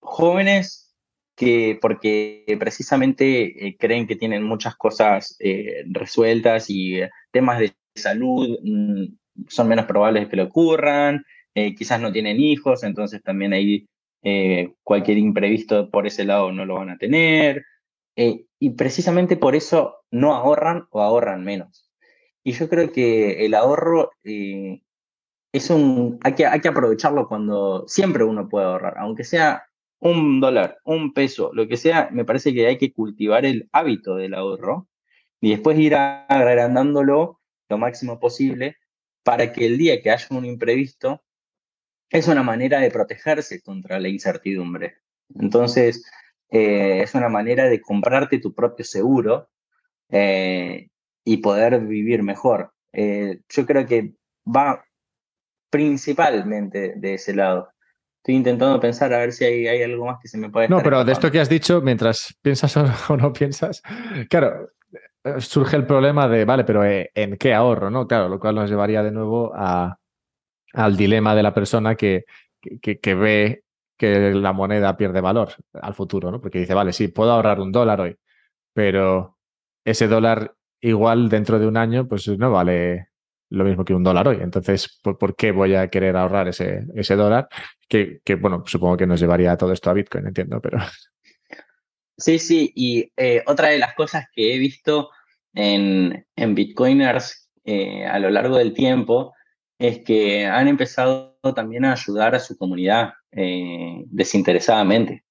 [0.00, 0.96] jóvenes
[1.36, 5.38] que porque precisamente creen que tienen muchas cosas
[5.92, 7.00] resueltas y
[7.30, 9.04] temas de salud mm,
[9.48, 11.24] son menos probables que le ocurran,
[11.76, 13.86] quizás no tienen hijos, entonces también hay
[14.26, 17.62] eh, cualquier imprevisto por ese lado no lo van a tener,
[18.16, 21.90] eh, y precisamente por eso no ahorran o ahorran menos.
[22.42, 24.80] Y yo creo que el ahorro eh,
[25.52, 29.64] es un, hay que, hay que aprovecharlo cuando siempre uno puede ahorrar, aunque sea
[30.00, 34.16] un dólar, un peso, lo que sea, me parece que hay que cultivar el hábito
[34.16, 34.88] del ahorro
[35.40, 38.76] y después ir agrandándolo lo máximo posible
[39.22, 41.22] para que el día que haya un imprevisto
[42.10, 44.98] es una manera de protegerse contra la incertidumbre.
[45.34, 46.04] Entonces,
[46.50, 49.48] eh, es una manera de comprarte tu propio seguro
[50.10, 50.88] eh,
[51.24, 52.72] y poder vivir mejor.
[52.92, 54.14] Eh, yo creo que
[54.46, 54.84] va
[55.70, 57.70] principalmente de ese lado.
[58.18, 60.68] Estoy intentando pensar a ver si hay, algo más que se me puede...
[60.68, 62.76] No, pero de esto que has dicho, mientras piensas
[63.10, 63.82] o no piensas,
[64.30, 64.70] claro,
[65.38, 67.90] surge el problema de, vale, pero ¿en qué ahorro?
[67.90, 68.06] ¿no?
[68.06, 69.98] Claro, lo cual nos llevaría de nuevo a,
[70.74, 72.24] al dilema de la persona que,
[72.80, 73.64] que, ve
[73.96, 76.40] que la moneda pierde valor al futuro, ¿no?
[76.40, 78.16] Porque dice, vale, sí, puedo ahorrar un dólar hoy,
[78.72, 79.38] pero
[79.84, 83.08] ese dólar igual dentro de un año, pues no vale
[83.50, 84.38] lo mismo que un dólar hoy.
[84.40, 87.48] Entonces, ¿por, qué voy a querer ahorrar ese, ese dólar?
[87.88, 90.78] Que, bueno, supongo que nos llevaría todo esto a Bitcoin, entiendo, pero...
[92.16, 95.10] Sí, sí, y eh, otra de las cosas que he visto
[95.54, 99.32] en, en Bitcoiners eh, a lo largo del tiempo
[99.78, 105.24] es que han empezado también a ayudar a su comunidad eh, desinteresadamente,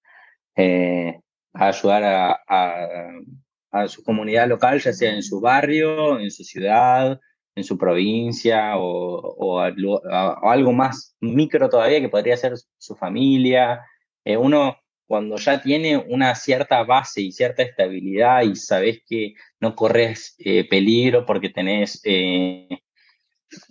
[0.56, 1.20] eh,
[1.54, 2.04] a ayudar
[2.48, 7.20] a, su comunidad local, ya sea en su barrio, en su ciudad,
[7.56, 13.82] en su provincia o, algo más micro todavía que podría ser su familia.
[14.26, 14.76] Uno
[15.14, 20.36] cuando ya tiene una cierta base y cierta estabilidad y sabes que no corres
[20.72, 22.02] peligro porque tenés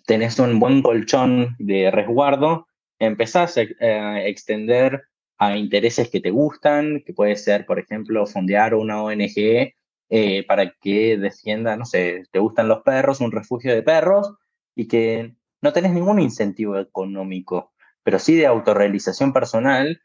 [0.07, 2.68] tenés un buen colchón de resguardo,
[3.01, 5.03] empezás a, extender
[5.38, 9.74] a intereses que te gustan, que puede ser, por ejemplo, fondear una ONG
[10.11, 14.32] eh, para que defienda, no sé, te gustan los perros, un refugio de perros,
[14.74, 17.72] y que no tenés ningún incentivo económico,
[18.05, 20.01] pero sí de autorrealización personal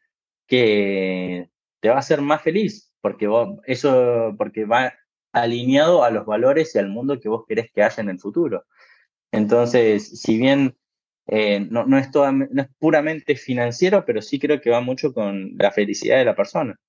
[0.48, 3.30] que te va a hacer más feliz, porque
[3.66, 4.94] eso, porque va
[5.34, 8.66] alineado a los valores y al mundo que vos querés que haya en el futuro.
[9.32, 10.76] Entonces, si bien
[11.28, 15.52] eh, no, no, es no es puramente financiero, pero sí creo que va mucho con
[15.58, 16.80] la felicidad de la persona.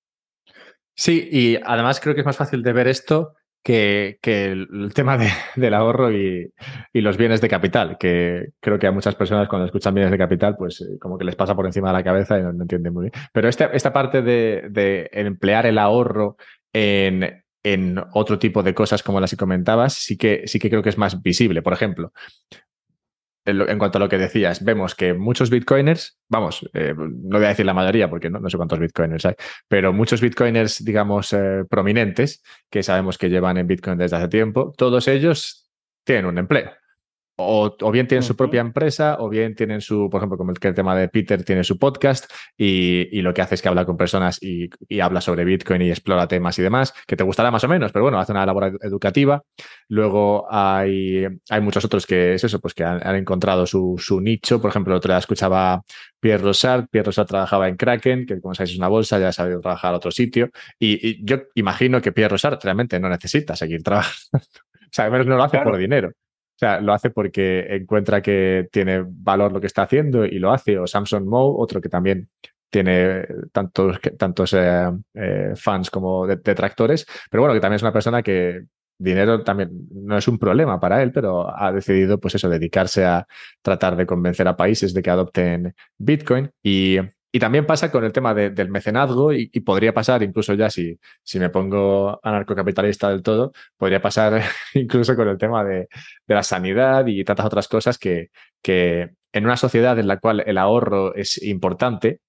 [0.95, 5.19] Sí, y además creo que es más fácil de ver esto que, el, tema
[5.57, 6.53] del ahorro y,
[6.95, 10.57] los bienes de capital, que creo que a muchas personas cuando escuchan bienes de capital,
[10.57, 13.11] pues eh, como que les pasa por encima de la cabeza y no, entienden muy
[13.11, 13.13] bien.
[13.33, 16.37] Pero esta, esta parte de, de emplear el ahorro
[16.73, 20.83] en, en otro tipo de cosas como las que comentabas, sí que, sí que creo
[20.83, 21.63] que es más visible.
[21.63, 22.13] Por ejemplo,
[23.45, 27.49] en cuanto a lo que decías, vemos que muchos bitcoiners, vamos, eh, no voy a
[27.49, 29.35] decir la mayoría porque no, sé cuántos bitcoiners hay,
[29.67, 34.75] pero muchos bitcoiners, digamos, eh, prominentes, que sabemos que llevan en bitcoin desde hace tiempo,
[34.77, 35.71] todos ellos
[36.05, 36.71] tienen un empleo.
[37.41, 40.97] O, bien tienen su propia empresa, o bien tienen su, por ejemplo, como el, tema
[40.97, 44.69] de Peter tiene su podcast y, lo que hace es que habla con personas y,
[45.01, 48.03] habla sobre Bitcoin y explora temas y demás, que te gustará más o menos, pero
[48.03, 49.45] bueno, hace una labor educativa.
[49.87, 54.61] Luego hay, hay muchos otros que es eso, pues que han, encontrado su, su, nicho.
[54.61, 55.83] Por ejemplo, el otro día escuchaba
[56.19, 56.89] Pierre Rosard.
[56.89, 59.95] Pierre Rosard trabajaba en Kraken, que como sabéis es una bolsa, ya ha sabido trabajar
[59.95, 60.51] a otro sitio.
[60.79, 64.19] Y, yo imagino que Pierre Rosard realmente no necesita seguir trabajando.
[64.33, 66.11] o sea, al menos no lo hace por dinero.
[66.59, 70.51] O sea, lo hace porque encuentra que tiene valor lo que está haciendo y lo
[70.51, 70.77] hace.
[70.77, 72.31] O Samson Moe, otro que también
[72.69, 78.25] tiene tantos, tantos eh, eh, fans como detractores, pero bueno, que también es una persona
[78.25, 78.65] que
[78.99, 83.25] dinero también no es un problema para él, pero ha decidido, pues eso, dedicarse a
[83.63, 86.99] tratar de convencer a países de que adopten Bitcoin y
[87.31, 91.39] y también pasa con el tema del mecenazgo y, podría pasar incluso ya si, si
[91.39, 94.43] me pongo anarcocapitalista del todo, podría pasar
[94.75, 95.89] incluso con el tema de,
[96.27, 98.31] la sanidad y tantas otras cosas que,
[98.63, 102.21] que en una sociedad en la cual el ahorro es importante,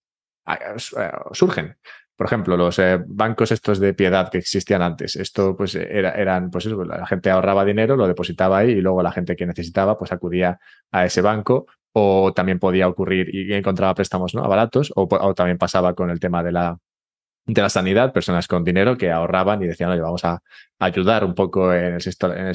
[1.31, 1.77] surgen.
[2.17, 6.51] Por ejemplo, los eh, bancos estos de piedad que existían antes, esto pues era, eran,
[6.51, 9.97] pues eso, la gente ahorraba dinero, lo depositaba ahí y luego la gente que necesitaba
[9.97, 10.59] pues acudía
[10.91, 14.43] a ese banco o también podía ocurrir y encontraba préstamos ¿no?
[14.43, 16.77] a baratos, o, también pasaba con el tema de la,
[17.45, 20.41] de la sanidad, personas con dinero que ahorraban y decían, oye, vamos a
[20.79, 22.01] ayudar un poco en el,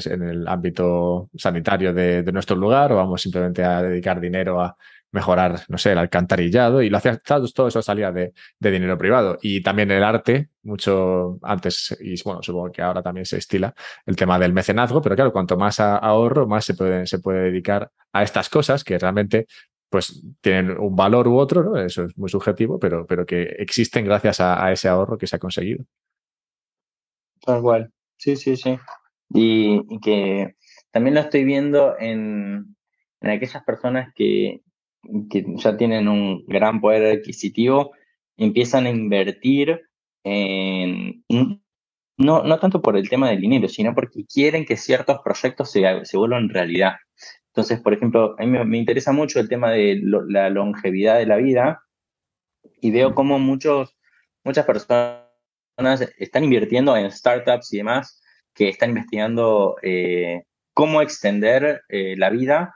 [0.05, 4.75] en el ámbito sanitario de, nuestro lugar o vamos simplemente a dedicar dinero a
[5.15, 9.37] mejorar, no sé, el alcantarillado y lo hacía, todo eso salía de, dinero privado.
[9.41, 13.73] Y también el arte, mucho antes, y bueno, supongo que ahora también se estila
[14.05, 17.89] el tema del mecenazgo, pero claro, cuanto más ahorro, más se puede, se puede dedicar
[18.11, 19.47] a estas cosas que realmente
[19.89, 21.77] pues tienen un valor u otro, ¿no?
[21.79, 25.39] Eso es muy subjetivo, pero, pero que existen gracias a, ese ahorro que se ha
[25.39, 25.85] conseguido.
[27.39, 28.77] Tal cual, sí, sí, sí.
[29.29, 30.55] Y, que
[30.91, 32.75] también lo estoy viendo en,
[33.21, 34.61] en aquellas personas que,
[35.29, 37.91] que ya tienen un gran poder adquisitivo,
[38.37, 39.81] empiezan a invertir
[40.23, 41.23] en,
[42.17, 46.05] no, no tanto por el tema del dinero, sino porque quieren que ciertos proyectos se,
[46.05, 46.95] se vuelvan realidad.
[47.55, 51.37] Entonces, por ejemplo, a mí me, interesa mucho el tema de la longevidad de la
[51.37, 51.81] vida
[52.81, 53.97] y veo cómo muchos,
[54.43, 55.21] muchas personas
[56.17, 58.21] están invirtiendo en startups y demás
[58.53, 60.43] que están investigando eh,
[60.73, 62.75] cómo extender eh, la vida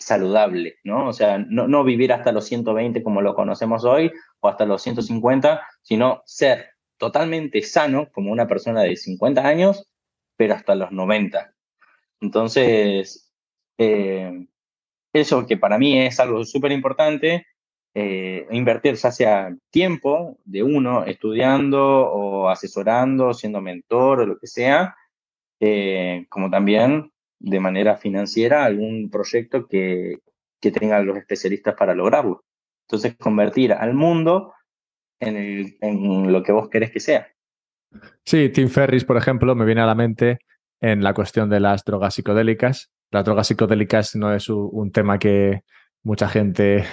[0.00, 1.08] saludable, ¿no?
[1.08, 5.62] O sea, no, vivir hasta los 120 como lo conocemos hoy o hasta los 150,
[5.82, 9.88] sino ser totalmente sano como una persona de 50 años,
[10.36, 11.54] pero hasta los 90.
[12.20, 13.30] Entonces,
[13.78, 14.46] eh,
[15.12, 17.46] eso que para mí es algo súper importante,
[17.94, 24.46] eh, invertir ya sea tiempo de uno estudiando o asesorando, siendo mentor o lo que
[24.46, 24.96] sea,
[25.60, 30.18] eh, como también de manera financiera algún proyecto que,
[30.60, 32.44] que tengan los especialistas para lograrlo.
[32.86, 34.52] Entonces, convertir al mundo
[35.18, 37.26] en, en lo que vos querés que sea.
[38.24, 40.38] Sí, Tim Ferris, por ejemplo, me viene a la mente
[40.80, 42.90] en la cuestión de las drogas psicodélicas.
[43.10, 45.62] Las drogas psicodélicas no es un tema que
[46.02, 46.84] mucha gente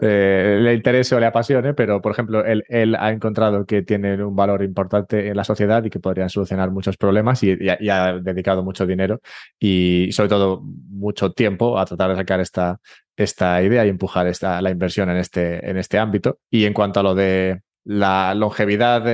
[0.00, 4.34] eh, le interese o le apasione, pero por ejemplo, él, ha encontrado que tienen un
[4.34, 8.86] valor importante en la sociedad y que podrían solucionar muchos problemas y, ha, dedicado mucho
[8.86, 9.20] dinero
[9.58, 15.10] y sobre todo mucho tiempo a tratar de sacar esta, idea y empujar la inversión
[15.10, 16.38] en este, en este ámbito.
[16.50, 19.06] Y en cuanto a lo de la longevidad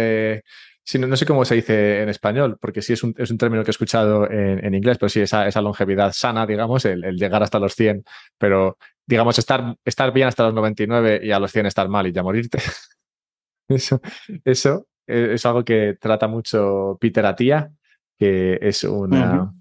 [0.98, 4.28] no, sé cómo se dice en español, porque sí es un, término que he escuchado
[4.30, 8.04] en, inglés, pero sí esa, esa longevidad sana, digamos, el, llegar hasta los 100,
[8.38, 8.76] pero
[9.10, 12.22] digamos, estar, estar bien hasta los 99 y a los 100 estar mal y ya
[12.22, 12.58] morirte.
[13.68, 14.00] eso,
[14.44, 17.72] eso es algo que trata mucho Peter Atía,
[18.16, 19.52] que es una,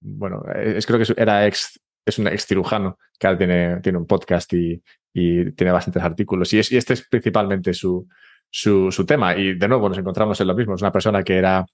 [0.00, 4.06] bueno, es, creo que era ex, es un ex cirujano que ahora tiene, tiene un
[4.06, 4.82] podcast y,
[5.14, 6.52] y tiene bastantes artículos.
[6.52, 8.08] Y, es, y este es principalmente su,
[8.50, 9.36] su, su, tema.
[9.36, 10.74] Y de nuevo nos encontramos en lo mismo.
[10.74, 11.64] Es una persona que era,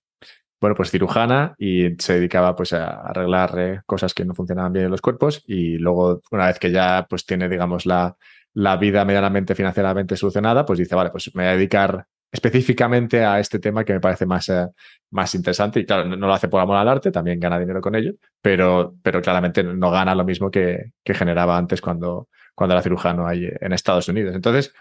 [0.61, 4.87] bueno, pues cirujana y se dedicaba pues a arreglar eh, cosas que no funcionaban bien
[4.87, 5.43] en los cuerpos.
[5.47, 8.17] Y luego, una vez que ya pues tiene, digamos, la,
[8.55, 13.39] la vida medianamente financieramente solucionada, pues dice, vale, pues me voy a dedicar específicamente a
[13.39, 14.67] este tema que me parece más, eh,
[15.11, 15.81] más interesante.
[15.81, 18.97] Y claro, no, lo hace por amor al arte, también gana dinero con ello, pero,
[19.03, 23.49] pero claramente no gana lo mismo que, que generaba antes cuando, cuando era cirujano ahí
[23.61, 24.35] en Estados Unidos.
[24.35, 24.75] Entonces,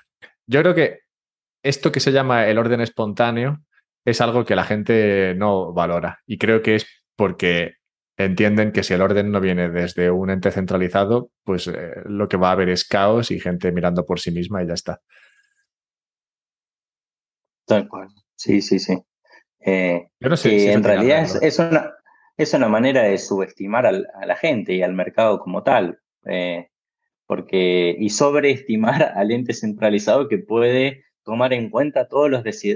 [0.48, 1.02] yo creo que
[1.62, 3.62] esto que se llama el orden espontáneo
[4.06, 6.20] es algo que la gente no valora.
[6.26, 7.76] Y creo que es porque
[8.18, 12.38] entienden que si el orden no viene desde un ente centralizado, pues eh, lo que
[12.38, 15.02] va a haber es caos y gente mirando por sí misma y ya está.
[17.66, 18.10] Tal cual.
[18.36, 18.98] Sí, sí, sí.
[19.66, 21.94] Eh, no sé en realidad es, una,
[22.36, 26.00] es una manera de subestimar a la gente y al mercado como tal.
[26.26, 26.68] Eh,
[27.26, 32.32] porque, y sobreestimar al ente centralizado que puede tomar en cuenta todas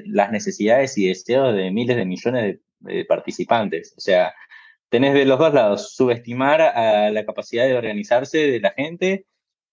[0.06, 3.94] las necesidades y deseos de miles de millones de, participantes.
[3.98, 4.34] O sea,
[4.90, 9.26] tenés de los dos lados, subestimar a la capacidad de organizarse de la gente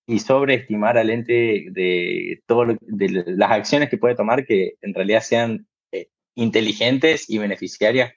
[0.06, 5.22] y sobreestimar al ente de, todo de las acciones que puede tomar que en realidad
[5.22, 8.12] sean eh, inteligentes y beneficiarias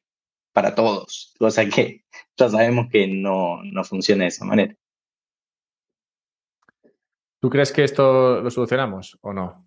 [0.54, 2.04] para todos, cosa que
[2.36, 4.76] ya sabemos que no, no funciona de esa manera.
[7.40, 9.67] ¿Tú crees que esto lo solucionamos o no?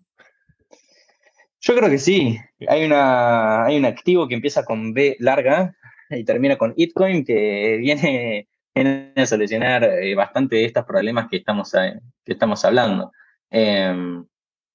[1.61, 2.39] Yo creo que sí.
[2.67, 5.75] Hay, una, hay un activo que empieza con B larga
[6.09, 7.77] y termina con Bitcoin que
[8.73, 13.11] viene, a solucionar eh, bastante de estos problemas que estamos, eh, que estamos hablando.
[13.51, 14.25] Em,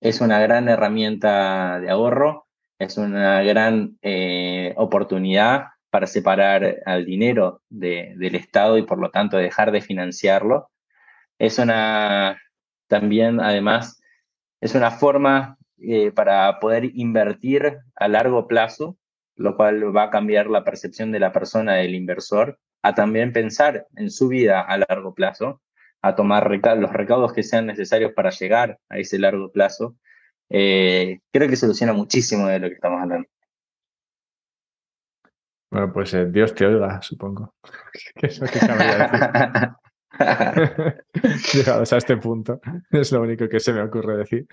[0.00, 2.46] es una gran herramienta de ahorro,
[2.78, 9.38] es una gran eh, oportunidad para separar al dinero del Estado y por lo tanto
[9.38, 10.70] dejar de financiarlo.
[11.38, 12.40] Es una,
[12.86, 14.00] también además,
[14.60, 18.96] es una forma eh, para poder invertir a largo plazo,
[19.34, 23.86] lo cual va a cambiar la percepción de la persona, del inversor, a también pensar
[23.96, 25.60] en su vida a largo plazo,
[26.02, 29.96] a tomar los recaudos que sean necesarios para llegar a ese largo plazo.
[30.48, 33.28] Eh, creo que soluciona muchísimo de lo que estamos hablando.
[35.70, 37.54] Bueno, pues eh, Dios te oiga, supongo.
[38.14, 38.60] que es lo que
[41.54, 42.60] Llegados a este punto,
[42.90, 44.46] es lo único que se me ocurre decir.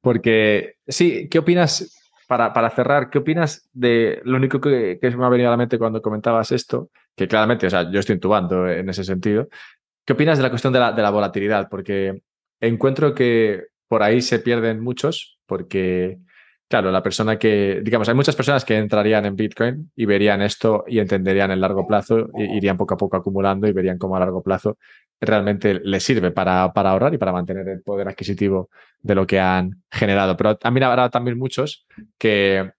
[0.00, 1.96] Porque, sí, ¿qué opinas,
[2.26, 5.78] para, para cerrar, qué opinas de lo único que, me ha venido a la mente
[5.78, 6.90] cuando comentabas esto?
[7.16, 9.48] Que claramente, o sea, yo estoy intubando en ese sentido.
[10.04, 11.68] ¿Qué opinas de la cuestión de la, volatilidad?
[11.68, 12.22] Porque
[12.60, 16.18] encuentro que por ahí se pierden muchos, porque
[16.70, 20.84] Claro, la persona que, digamos, hay muchas personas que entrarían en Bitcoin y verían esto
[20.86, 24.40] y entenderían el largo plazo, irían poco a poco acumulando y verían cómo a largo
[24.40, 24.78] plazo
[25.20, 29.38] realmente les sirve para, para ahorrar y para mantener el poder adquisitivo de lo que
[29.38, 30.36] han generado.
[30.36, 31.86] Pero también habrá también muchos
[32.18, 32.70] que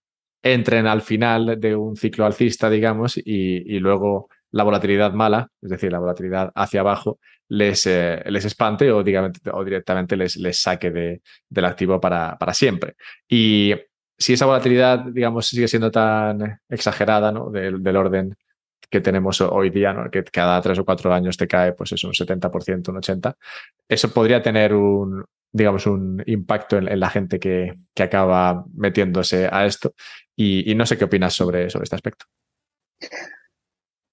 [0.41, 5.91] entren al final de un ciclo alcista, digamos, y, luego la volatilidad mala, es decir,
[5.91, 11.21] la volatilidad hacia abajo, les, eh, les espante o, o directamente les, les saque de,
[11.47, 12.95] del activo para, para siempre.
[13.29, 13.73] Y
[14.17, 17.49] si esa volatilidad, digamos, sigue siendo tan exagerada, ¿no?
[17.49, 18.35] Del orden
[18.91, 22.11] que tenemos hoy día, que cada tres o cuatro años te cae, pues es un
[22.11, 23.35] 70%, un 80%,
[23.87, 29.65] eso podría tener un, digamos, un impacto en, la gente que, que, acaba metiéndose a
[29.65, 29.93] esto.
[30.35, 32.25] Y, no sé qué opinas sobre, sobre este aspecto.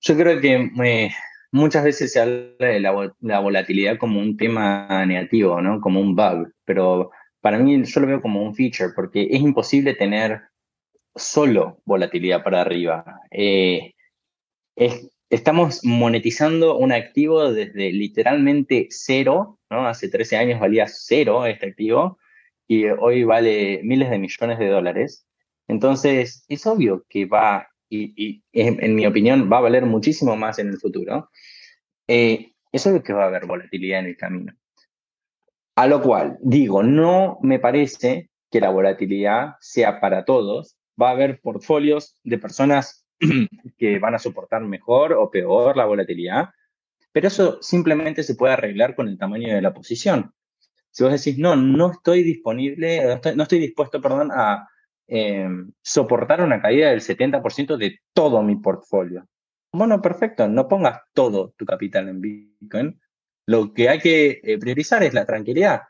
[0.00, 1.10] Yo creo que eh,
[1.50, 5.80] muchas veces se habla de la, volatilidad como un tema negativo, ¿no?
[5.80, 7.10] Como un bug, pero
[7.40, 10.42] para mí yo lo veo como un feature porque es imposible tener
[11.14, 13.20] solo volatilidad para arriba.
[13.30, 13.94] Eh,
[15.30, 19.86] estamos monetizando un activo desde literalmente cero, ¿no?
[19.86, 22.18] Hace 13 años valía cero este activo
[22.66, 25.26] y hoy vale miles de millones de dólares.
[25.66, 30.68] Entonces, es obvio que va y, en, mi opinión va a valer muchísimo más en
[30.68, 31.30] el futuro,
[32.06, 34.52] eh, es que va a haber volatilidad en el camino.
[35.74, 40.76] A lo cual digo, no me parece que la volatilidad sea para todos.
[41.00, 43.06] Va a haber portfolios de personas
[43.78, 46.50] que van a soportar mejor o peor la volatilidad,
[47.12, 50.32] pero eso simplemente se puede arreglar con el tamaño de la posición.
[50.90, 54.68] Si vos decís, no, no estoy disponible, no estoy, dispuesto, perdón, a
[55.06, 59.26] em, soportar una caída del 70% de todo mi portfolio.
[59.72, 63.00] Bueno, perfecto, no pongas todo tu capital en Bitcoin.
[63.46, 65.82] Lo que hay que eh, priorizar es la tranquilidad.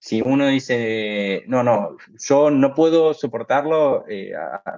[0.00, 4.32] Si uno dice, no, no, yo no puedo soportarlo, eh,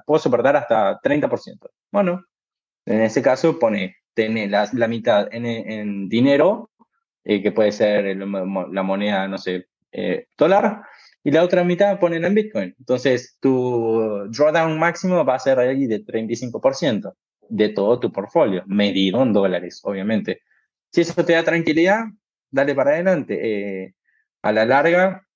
[0.04, 1.70] puedo soportar hasta 30%.
[1.90, 2.24] Bueno,
[2.84, 6.70] en ese caso pone, tiene la, mitad en, dinero,
[7.24, 9.68] eh, que puede ser la moneda, no sé,
[10.36, 10.82] dólar,
[11.24, 12.74] y la otra mitad ponen en Bitcoin.
[12.78, 17.14] Entonces, tu drawdown máximo va a ser ahí de 35%
[17.48, 20.40] de todo tu portfolio, medido en dólares, obviamente.
[20.90, 22.04] Si eso te da tranquilidad,
[22.50, 23.38] dale para adelante.
[23.40, 23.94] Eh,
[24.42, 25.26] a la larga,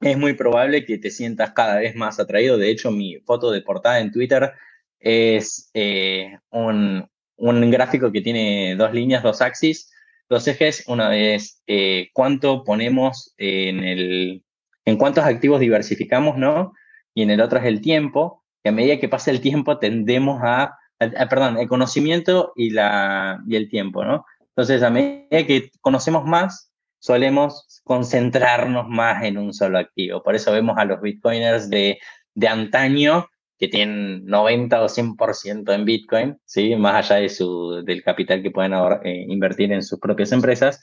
[0.00, 2.58] es muy probable que te sientas cada vez más atraído.
[2.58, 4.52] De hecho, mi foto de portada en Twitter
[5.00, 9.90] es eh, un, un, gráfico que tiene dos líneas, dos axis,
[10.28, 10.84] dos ejes.
[10.88, 14.44] Una es eh, cuánto ponemos en el,
[14.84, 16.72] en cuántos activos diversificamos, ¿no?
[17.14, 18.44] Y en el otro es el tiempo.
[18.62, 23.42] Que a medida que pasa el tiempo tendemos a eh, perdón, el conocimiento y, la,
[23.46, 24.24] y el tiempo, ¿no?
[24.40, 26.72] Entonces, a medida que conocemos más,
[27.04, 30.22] solemos concentrarnos más en un solo activo.
[30.22, 31.98] Por eso vemos a los bitcoiners de,
[32.32, 33.28] de antaño
[33.58, 36.74] que tienen 90 o 100% en Bitcoin, ¿sí?
[36.76, 38.72] más allá de su, del capital que pueden
[39.04, 40.80] eh, invertir en sus propias empresas,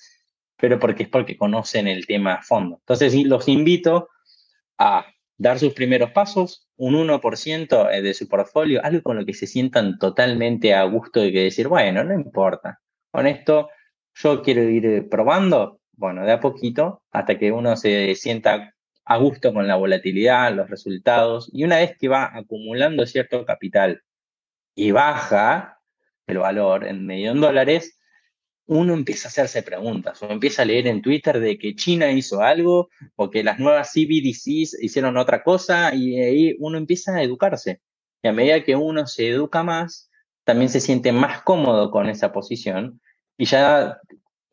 [0.57, 2.78] pero porque es porque conocen el tema a fondo.
[2.82, 4.09] Entonces, los invito
[4.78, 5.07] a
[5.39, 9.47] dar sus primeros pasos, un 1% eh, de su portfolio, algo con lo que se
[9.47, 13.69] sientan totalmente a gusto de que decir, bueno, no importa, con esto
[14.13, 18.74] yo quiero ir probando, bueno, de a poquito, hasta que uno se sienta
[19.06, 24.04] a gusto con la volatilidad, los resultados, y una vez que va acumulando cierto capital
[24.76, 25.80] y baja
[26.28, 28.00] el valor en en dólares,
[28.68, 32.42] uno empieza a hacerse preguntas o empieza a leer en Twitter de que China hizo
[32.42, 37.82] algo o que las nuevas CBDCs hicieron otra cosa y ahí uno empieza a educarse.
[38.24, 40.10] Y a medida que uno se educa más,
[40.46, 43.02] también se siente más cómodo con esa posición
[43.38, 44.00] y ya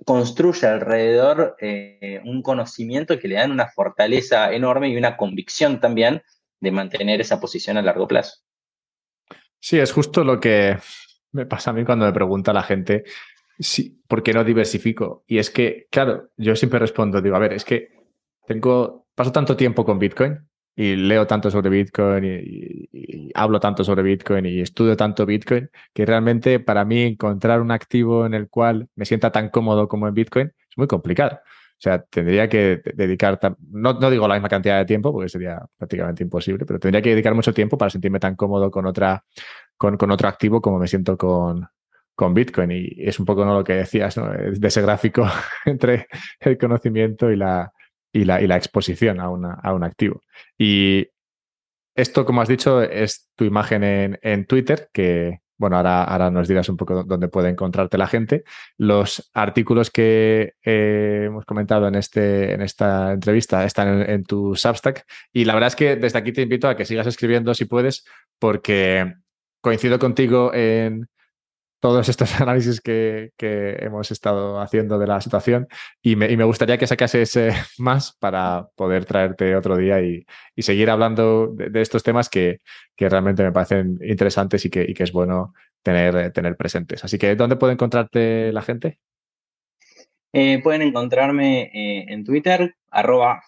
[0.08, 6.22] construye alrededor eh, un conocimiento que le dan una fortaleza enorme y una convicción también
[6.60, 8.38] de mantener esa posición a largo plazo.
[9.60, 10.78] Sí, es justo lo que
[11.32, 13.04] me pasa a mí cuando me pregunta la gente
[13.58, 15.24] Sí, ¿por qué no diversifico?
[15.26, 17.88] Y es que, claro, yo siempre respondo, digo, a ver, es que
[18.46, 20.38] tengo, paso tanto tiempo con Bitcoin
[20.78, 26.06] y leo tanto sobre Bitcoin y, hablo tanto sobre Bitcoin y estudio tanto Bitcoin que
[26.06, 30.14] realmente para mí encontrar un activo en el cual me sienta tan cómodo como en
[30.14, 31.40] Bitcoin es muy complicado.
[31.42, 33.40] O sea, tendría que dedicar,
[33.72, 37.10] no, no digo la misma cantidad de tiempo porque sería prácticamente imposible, pero tendría que
[37.10, 39.24] dedicar mucho tiempo para sentirme tan cómodo con otra,
[39.76, 41.68] con, con otro activo como me siento con,
[42.14, 42.70] con Bitcoin.
[42.70, 43.52] Y es un poco ¿no?
[43.52, 44.28] lo que decías, ¿no?
[44.28, 45.26] de ese gráfico
[45.64, 46.06] entre
[46.38, 47.72] el conocimiento y la,
[48.18, 50.20] y la, exposición a, un activo.
[50.56, 51.08] Y
[51.94, 56.76] esto, como has dicho, es tu imagen en, Twitter, que, bueno, ahora, nos dirás un
[56.76, 58.44] poco dónde puede encontrarte la gente.
[58.76, 64.54] Los artículos que eh, hemos comentado en, este, en esta entrevista están en, en, tu
[64.56, 65.04] Substack.
[65.32, 68.04] Y la verdad es que desde aquí te invito a que sigas escribiendo si puedes,
[68.38, 69.14] porque
[69.60, 71.08] coincido contigo en,
[71.80, 75.68] todos estos análisis que, hemos estado haciendo de la situación
[76.02, 77.38] y me, gustaría que sacases
[77.78, 80.24] más para poder traerte otro día y,
[80.58, 82.60] seguir hablando de, estos temas que,
[82.96, 87.04] realmente me parecen interesantes y que, es bueno tener, tener presentes.
[87.04, 88.98] Así que, ¿dónde puede encontrarte la gente?
[90.32, 93.42] Eh, pueden encontrarme eh, en Twitter, arroba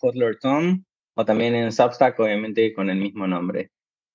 [1.15, 3.71] o también en Substack, obviamente con el mismo nombre.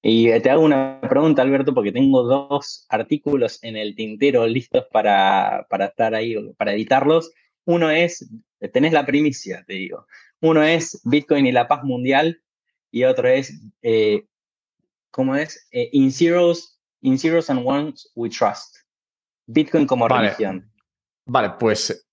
[0.07, 5.65] Y te hago una pregunta, Alberto, porque tengo dos artículos en el tintero listos para,
[5.67, 7.31] para estar ahí, para editarlos.
[7.65, 8.29] Uno es,
[8.71, 10.05] tenés la primicia, te digo.
[10.41, 12.39] Uno es Bitcoin y la paz mundial
[12.91, 14.27] y otro es, eh,
[15.09, 15.67] ¿cómo es?
[15.71, 18.75] Eh, in, zeros, in Zeros and Ones We Trust.
[19.47, 20.71] Bitcoin como religión.
[21.25, 22.07] Vale, pues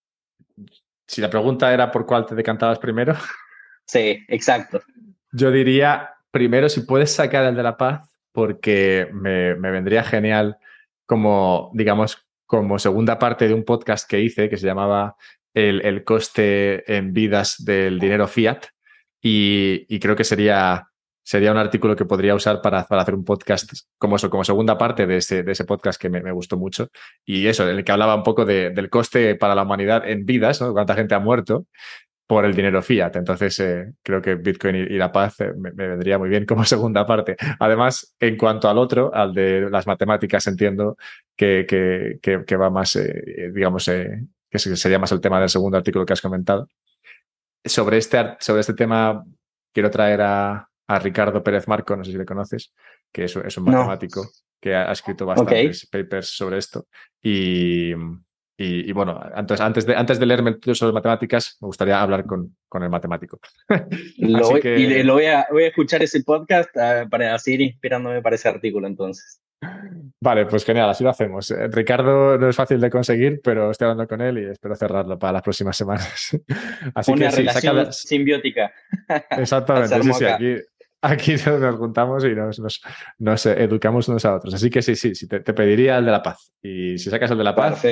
[1.07, 3.15] si la pregunta era por cuál te decantabas primero.
[3.85, 4.81] Sí, exacto.
[5.33, 10.57] Yo diría primero, si puedes sacar el de la paz, porque me, vendría genial
[11.07, 15.17] como, digamos, como segunda parte de un podcast que hice que se llamaba
[15.55, 18.65] El, coste en vidas del dinero fiat.
[19.21, 20.89] Y, creo que sería,
[21.23, 25.07] sería un artículo que podría usar para, hacer un podcast como eso, como segunda parte
[25.07, 26.89] de ese, de ese podcast que me, gustó mucho.
[27.25, 30.61] Y eso, en el que hablaba un poco del coste para la humanidad en vidas,
[30.61, 30.73] ¿no?
[30.73, 31.67] Cuánta gente ha muerto
[32.33, 33.15] por el dinero fiat.
[33.17, 37.05] Entonces, eh, creo que Bitcoin y, la paz eh, me, vendría muy bien como segunda
[37.05, 37.37] parte.
[37.59, 40.97] Además, en cuanto al otro, al de las matemáticas, entiendo
[41.37, 46.15] que, que, va más, eh, digamos, que sería más el tema del segundo artículo que
[46.15, 46.71] has comentado.
[47.63, 49.23] Sobre este, sobre este tema,
[49.71, 52.73] quiero traer a, a Ricardo Pérez Marco, no sé si le conoces,
[53.13, 54.27] que es, es un matemático
[54.59, 56.87] que ha, escrito bastantes papers sobre esto.
[57.23, 57.93] Y,
[58.65, 62.83] y, bueno, antes, antes, de, antes de leerme sobre matemáticas, me gustaría hablar con, con
[62.83, 63.41] el matemático.
[64.19, 68.23] lo voy, Y lo voy a, voy a escuchar ese podcast ah, para seguir inspirándome
[68.23, 69.43] para ese artículo entonces.
[70.21, 71.51] Vale, pues genial, así lo hacemos.
[71.51, 75.19] Eh, Ricardo no es fácil de conseguir, pero estoy hablando con él y espero cerrarlo
[75.19, 76.31] para las próximas semanas.
[76.95, 78.73] Así Una que relación simbiótica.
[79.31, 80.57] Exactamente, sí, sí, aquí,
[81.01, 82.83] aquí nos juntamos y nos,
[83.19, 84.55] nos, educamos unos a otros.
[84.55, 86.53] Así que sí, sí, sí te, pediría el de la paz.
[86.63, 87.85] Y si sacas el de la paz,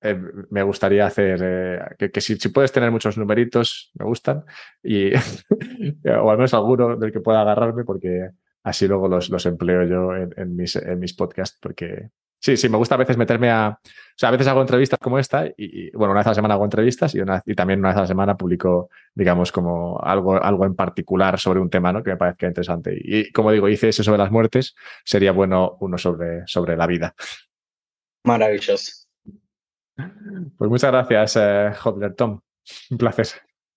[0.00, 0.20] eh,
[0.50, 4.44] me gustaría hacer eh, que, si, puedes tener muchos numeritos, me gustan,
[4.82, 5.12] y,
[6.20, 8.30] o al menos alguno del que pueda agarrarme, porque
[8.62, 12.10] así luego los, los empleo yo en, mis, en mis podcasts, porque
[12.40, 13.78] sí, sí, me gusta a veces meterme a...
[13.80, 16.54] O sea, a veces hago entrevistas como esta y, bueno, una vez a la semana
[16.54, 20.42] hago entrevistas y, una, y también una vez a la semana publico, digamos, como algo,
[20.42, 22.02] algo en particular sobre un tema, ¿no?
[22.02, 22.96] Que me parezca interesante.
[22.98, 24.74] Y, como digo, hice ese sobre las muertes,
[25.04, 27.14] sería bueno uno sobre, sobre la vida.
[28.24, 29.05] Maravilloso.
[29.96, 31.72] Pues muchas gracias, eh,
[32.16, 32.40] Tom.
[32.90, 33.28] Un placer.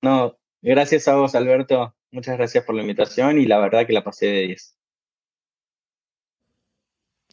[0.02, 1.96] No, gracias a vos, Alberto.
[2.12, 4.78] Muchas gracias por la invitación y la verdad que la pasé de 10.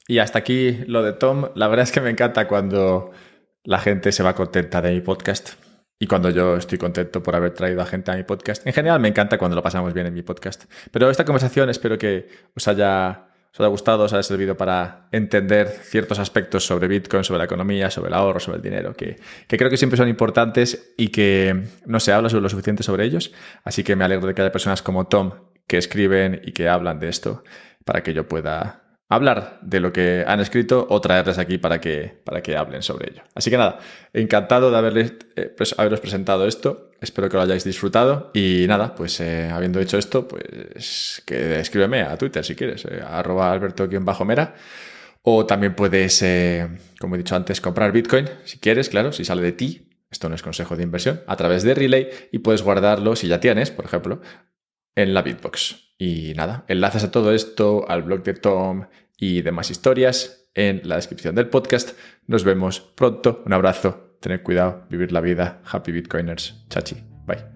[0.09, 1.51] Y hasta aquí lo de Tom.
[1.55, 3.11] La verdad es que me encanta cuando
[3.65, 5.55] la gente se va contenta de mi podcast
[5.99, 8.67] y cuando yo estoy contento por haber traído a gente a mi podcast.
[8.67, 10.65] En general me encanta cuando lo pasamos bien en mi podcast.
[10.93, 13.26] Pero esta conversación espero que os haya,
[13.57, 17.91] os haya gustado, os haya servido para entender ciertos aspectos sobre Bitcoin, sobre la economía,
[17.91, 19.17] sobre el ahorro, sobre el dinero, que,
[19.49, 23.07] que creo que siempre son importantes y que no se habla sobre lo suficiente sobre
[23.07, 23.33] ellos.
[23.65, 25.33] Así que me alegro de que haya personas como Tom
[25.67, 27.45] que escriben y que hablan de esto
[27.87, 32.21] para que yo pueda hablar de lo que han escrito o traerles aquí para que,
[32.25, 33.23] para que hablen sobre ello.
[33.35, 33.79] Así que nada,
[34.13, 36.91] encantado de haberles, eh, pues, haberos presentado esto.
[37.01, 38.31] Espero que lo hayáis disfrutado.
[38.35, 43.03] Y nada, pues eh, habiendo hecho esto, pues que escríbeme a Twitter si quieres, eh,
[43.07, 44.55] arroba alberto-mera.
[45.23, 46.25] O también puedes,
[47.01, 49.89] como he dicho antes, comprar Bitcoin si quieres, claro, si sale de ti.
[50.09, 53.41] Esto no es consejo de inversión, a través de Relay y puedes guardarlo si ya
[53.41, 54.21] tienes, por ejemplo,
[54.97, 55.93] en la Bitbox.
[55.99, 58.87] Y nada, enlaces a todo esto, al blog de Tom
[59.17, 61.97] y demás historias en la descripción del podcast.
[62.27, 63.43] Nos vemos pronto.
[63.47, 64.17] Un abrazo.
[64.21, 65.63] Tened cuidado, vivir la vida.
[65.71, 66.67] Happy Bitcoiners.
[66.69, 66.97] Chachi.
[67.27, 67.56] Bye.